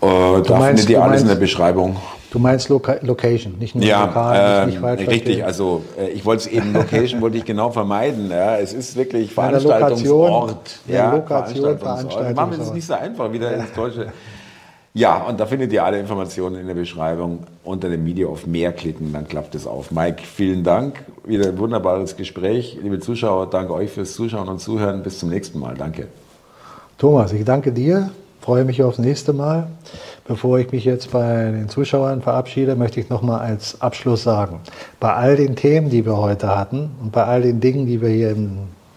[0.01, 0.07] Äh,
[0.43, 1.97] da meinst, findet ihr alles meinst, in der Beschreibung.
[2.31, 6.24] Du meinst Loca Location, nicht nur ja, lokal, nicht, nicht äh, Richtig, also äh, ich
[6.24, 8.28] wollte es eben, Location wollte ich genau vermeiden.
[8.31, 8.57] Ja.
[8.57, 10.81] Es ist wirklich Veranstaltungsort.
[10.89, 12.35] Ja, ja, Lokation, Veranstaltungsort.
[12.35, 14.12] Machen wir es nicht so einfach wieder ins Deutsche.
[14.97, 17.41] Ja, und da findet ihr alle Informationen in der Beschreibung.
[17.65, 19.91] Unter dem Video auf mehr klicken, dann klappt es auf.
[19.91, 21.03] Mike, vielen Dank.
[21.25, 22.79] Wieder ein wunderbares Gespräch.
[22.81, 25.03] Liebe Zuschauer, danke euch fürs Zuschauen und Zuhören.
[25.03, 25.75] Bis zum nächsten Mal.
[25.75, 26.07] Danke.
[26.97, 28.11] Thomas, ich danke dir.
[28.41, 29.66] Freue mich aufs nächste Mal.
[30.29, 34.61] Bevor ich mich jetzt bei den Zuschauern verabschiede, möchte ich noch mal als Abschluss sagen:
[35.01, 38.11] Bei all den Themen, die wir heute hatten und bei all den Dingen, die wir
[38.11, 38.37] hier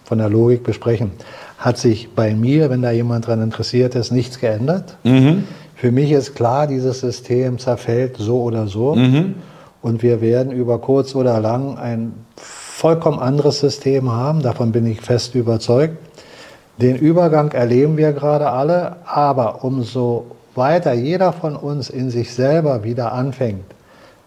[0.04, 1.10] von der Logik besprechen,
[1.58, 4.96] hat sich bei mir, wenn da jemand daran interessiert ist, nichts geändert.
[5.02, 5.42] Mhm.
[5.78, 8.96] Für mich ist klar, dieses System zerfällt so oder so.
[8.96, 9.36] Mhm.
[9.80, 14.42] Und wir werden über kurz oder lang ein vollkommen anderes System haben.
[14.42, 15.96] Davon bin ich fest überzeugt.
[16.78, 20.26] Den Übergang erleben wir gerade alle, aber umso
[20.56, 23.64] weiter jeder von uns in sich selber wieder anfängt,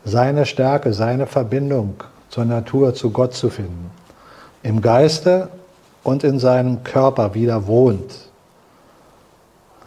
[0.06, 1.96] seine Stärke, seine Verbindung
[2.30, 3.92] zur Natur, zu Gott zu finden,
[4.64, 5.50] im Geiste
[6.04, 8.31] und in seinem Körper wieder wohnt,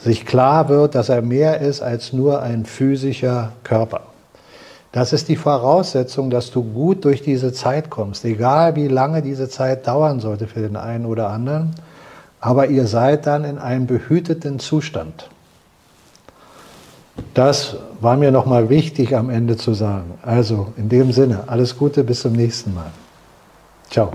[0.04, 4.02] sich klar wird, dass er mehr ist als nur ein physischer Körper.
[4.92, 9.48] Das ist die Voraussetzung, dass du gut durch diese Zeit kommst, egal wie lange diese
[9.48, 11.74] Zeit dauern sollte für den einen oder anderen,
[12.38, 15.30] aber ihr seid dann in einem behüteten Zustand.
[17.32, 20.18] Das war mir nochmal wichtig am Ende zu sagen.
[20.22, 22.90] Also in dem Sinne, alles Gute, bis zum nächsten Mal.
[23.90, 24.12] Ciao.